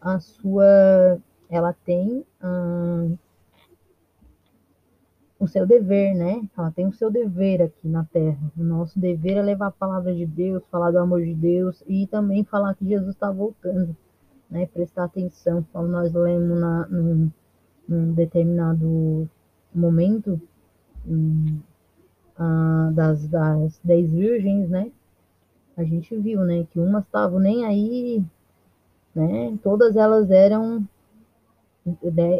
a 0.00 0.18
sua, 0.20 1.18
ela 1.50 1.74
tem 1.84 2.24
o 5.42 5.48
seu 5.48 5.66
dever, 5.66 6.14
né? 6.14 6.48
Ela 6.56 6.70
tem 6.70 6.86
o 6.86 6.92
seu 6.92 7.10
dever 7.10 7.62
aqui 7.62 7.88
na 7.88 8.04
terra. 8.04 8.38
O 8.56 8.62
nosso 8.62 8.96
dever 8.96 9.36
é 9.36 9.42
levar 9.42 9.66
a 9.66 9.72
palavra 9.72 10.14
de 10.14 10.24
Deus, 10.24 10.62
falar 10.70 10.92
do 10.92 10.98
amor 10.98 11.20
de 11.20 11.34
Deus 11.34 11.82
e 11.88 12.06
também 12.06 12.44
falar 12.44 12.76
que 12.76 12.86
Jesus 12.86 13.10
está 13.10 13.28
voltando, 13.32 13.96
né? 14.48 14.66
Prestar 14.66 15.04
atenção, 15.04 15.66
como 15.72 15.88
nós 15.88 16.12
lemos 16.12 16.60
na, 16.60 16.86
num, 16.86 17.30
num 17.88 18.12
determinado 18.12 19.28
momento 19.74 20.40
um, 21.04 21.58
uh, 22.38 22.92
das, 22.92 23.26
das 23.26 23.80
dez 23.82 24.12
virgens, 24.12 24.70
né? 24.70 24.92
A 25.76 25.82
gente 25.82 26.16
viu, 26.18 26.42
né? 26.42 26.68
Que 26.70 26.78
umas 26.78 27.04
estavam 27.04 27.40
nem 27.40 27.64
aí, 27.64 28.24
né? 29.12 29.58
Todas 29.60 29.96
elas 29.96 30.30
eram 30.30 30.86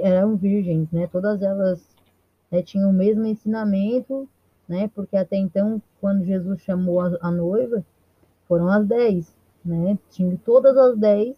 eram 0.05 0.37
virgens, 0.37 0.88
né? 0.93 1.09
Todas 1.09 1.43
elas 1.43 1.85
né, 2.53 2.62
tinham 2.62 2.91
o 2.91 2.93
mesmo 2.93 3.25
ensinamento, 3.25 4.29
né? 4.69 4.88
Porque 4.95 5.17
até 5.17 5.37
então, 5.37 5.81
quando 6.01 6.25
Jesus 6.25 6.61
chamou 6.61 7.01
a, 7.01 7.17
a 7.23 7.31
noiva, 7.31 7.85
foram 8.47 8.69
as 8.69 8.87
dez, 8.87 9.35
né? 9.65 9.99
Tinham 10.11 10.37
todas 10.37 10.77
as 10.77 10.99
dez 10.99 11.37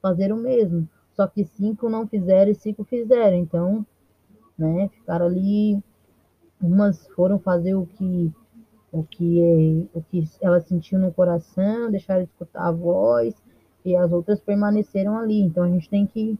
fazer 0.00 0.32
o 0.32 0.36
mesmo, 0.36 0.88
só 1.12 1.26
que 1.26 1.44
cinco 1.44 1.88
não 1.90 2.06
fizeram 2.06 2.50
e 2.50 2.54
cinco 2.54 2.82
fizeram. 2.84 3.36
Então, 3.36 3.86
né? 4.58 4.88
Ficaram 4.88 5.26
ali, 5.26 5.82
umas 6.60 7.06
foram 7.08 7.38
fazer 7.38 7.74
o 7.74 7.86
que 7.86 8.32
o 8.90 9.02
que 9.02 9.40
é, 9.40 9.98
o 9.98 10.00
que 10.02 10.24
elas 10.40 10.64
sentiam 10.66 11.00
no 11.00 11.12
coração, 11.12 11.90
deixaram 11.90 12.22
de 12.22 12.30
escutar 12.30 12.68
a 12.68 12.70
voz 12.70 13.34
e 13.84 13.94
as 13.96 14.10
outras 14.12 14.40
permaneceram 14.40 15.18
ali. 15.18 15.40
Então 15.40 15.64
a 15.64 15.68
gente 15.68 15.90
tem 15.90 16.06
que 16.06 16.38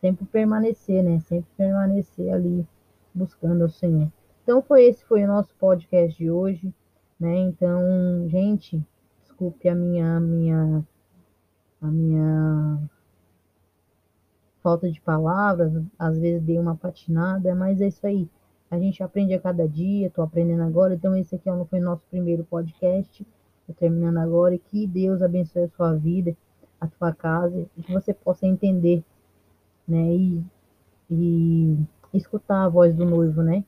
sempre 0.00 0.24
permanecer, 0.26 1.04
né? 1.04 1.20
Sempre 1.20 1.50
permanecer 1.56 2.32
ali 2.32 2.66
buscando 3.14 3.64
o 3.64 3.70
Senhor. 3.70 4.10
Então 4.42 4.62
foi 4.62 4.84
esse 4.84 5.04
foi 5.04 5.24
o 5.24 5.28
nosso 5.28 5.54
podcast 5.56 6.16
de 6.16 6.30
hoje, 6.30 6.72
né? 7.18 7.36
Então, 7.38 8.28
gente, 8.28 8.84
desculpe 9.20 9.68
a 9.68 9.74
minha 9.74 10.16
a 10.16 10.20
minha 10.20 10.84
a 11.80 11.86
minha 11.86 12.88
falta 14.62 14.90
de 14.90 15.00
palavras, 15.00 15.72
às 15.98 16.18
vezes 16.18 16.42
dei 16.42 16.58
uma 16.58 16.76
patinada, 16.76 17.54
mas 17.54 17.80
é 17.80 17.88
isso 17.88 18.06
aí. 18.06 18.28
A 18.70 18.78
gente 18.78 19.02
aprende 19.02 19.34
a 19.34 19.40
cada 19.40 19.68
dia, 19.68 20.06
estou 20.06 20.24
aprendendo 20.24 20.62
agora, 20.62 20.94
então 20.94 21.14
esse 21.14 21.34
aqui 21.34 21.50
foi 21.68 21.80
o 21.80 21.84
nosso 21.84 22.02
primeiro 22.08 22.44
podcast. 22.44 23.26
Estou 23.60 23.74
terminando 23.74 24.18
agora 24.18 24.54
e 24.54 24.58
que 24.58 24.86
Deus 24.86 25.20
abençoe 25.20 25.64
a 25.64 25.68
sua 25.68 25.94
vida, 25.94 26.36
a 26.80 26.88
sua 26.88 27.12
casa, 27.12 27.66
e 27.76 27.82
que 27.82 27.92
você 27.92 28.14
possa 28.14 28.46
entender, 28.46 29.04
né? 29.86 30.14
E, 30.14 30.44
e 31.10 31.78
escutar 32.12 32.64
a 32.64 32.68
voz 32.68 32.94
do 32.94 33.04
noivo, 33.04 33.42
né? 33.42 33.64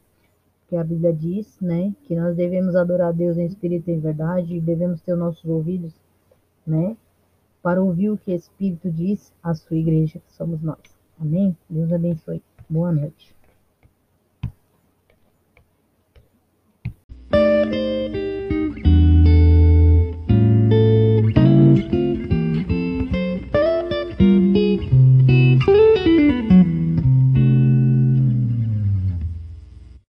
Que 0.68 0.76
a 0.76 0.84
Bíblia 0.84 1.12
diz, 1.12 1.58
né? 1.60 1.94
Que 2.04 2.14
nós 2.14 2.36
devemos 2.36 2.74
adorar 2.74 3.08
a 3.08 3.12
Deus 3.12 3.36
em 3.36 3.46
espírito 3.46 3.90
e 3.90 3.94
em 3.94 4.00
verdade, 4.00 4.56
e 4.56 4.60
devemos 4.60 5.00
ter 5.00 5.12
os 5.12 5.18
nossos 5.18 5.44
ouvidos, 5.44 5.94
né? 6.66 6.96
Para 7.62 7.82
ouvir 7.82 8.10
o 8.10 8.18
que 8.18 8.32
o 8.32 8.36
Espírito 8.36 8.90
diz 8.90 9.32
à 9.42 9.54
sua 9.54 9.76
igreja, 9.76 10.20
que 10.20 10.32
somos 10.32 10.60
nós. 10.62 10.78
Amém? 11.18 11.56
Deus 11.68 11.92
abençoe. 11.92 12.42
Boa 12.68 12.92
noite. 12.92 13.33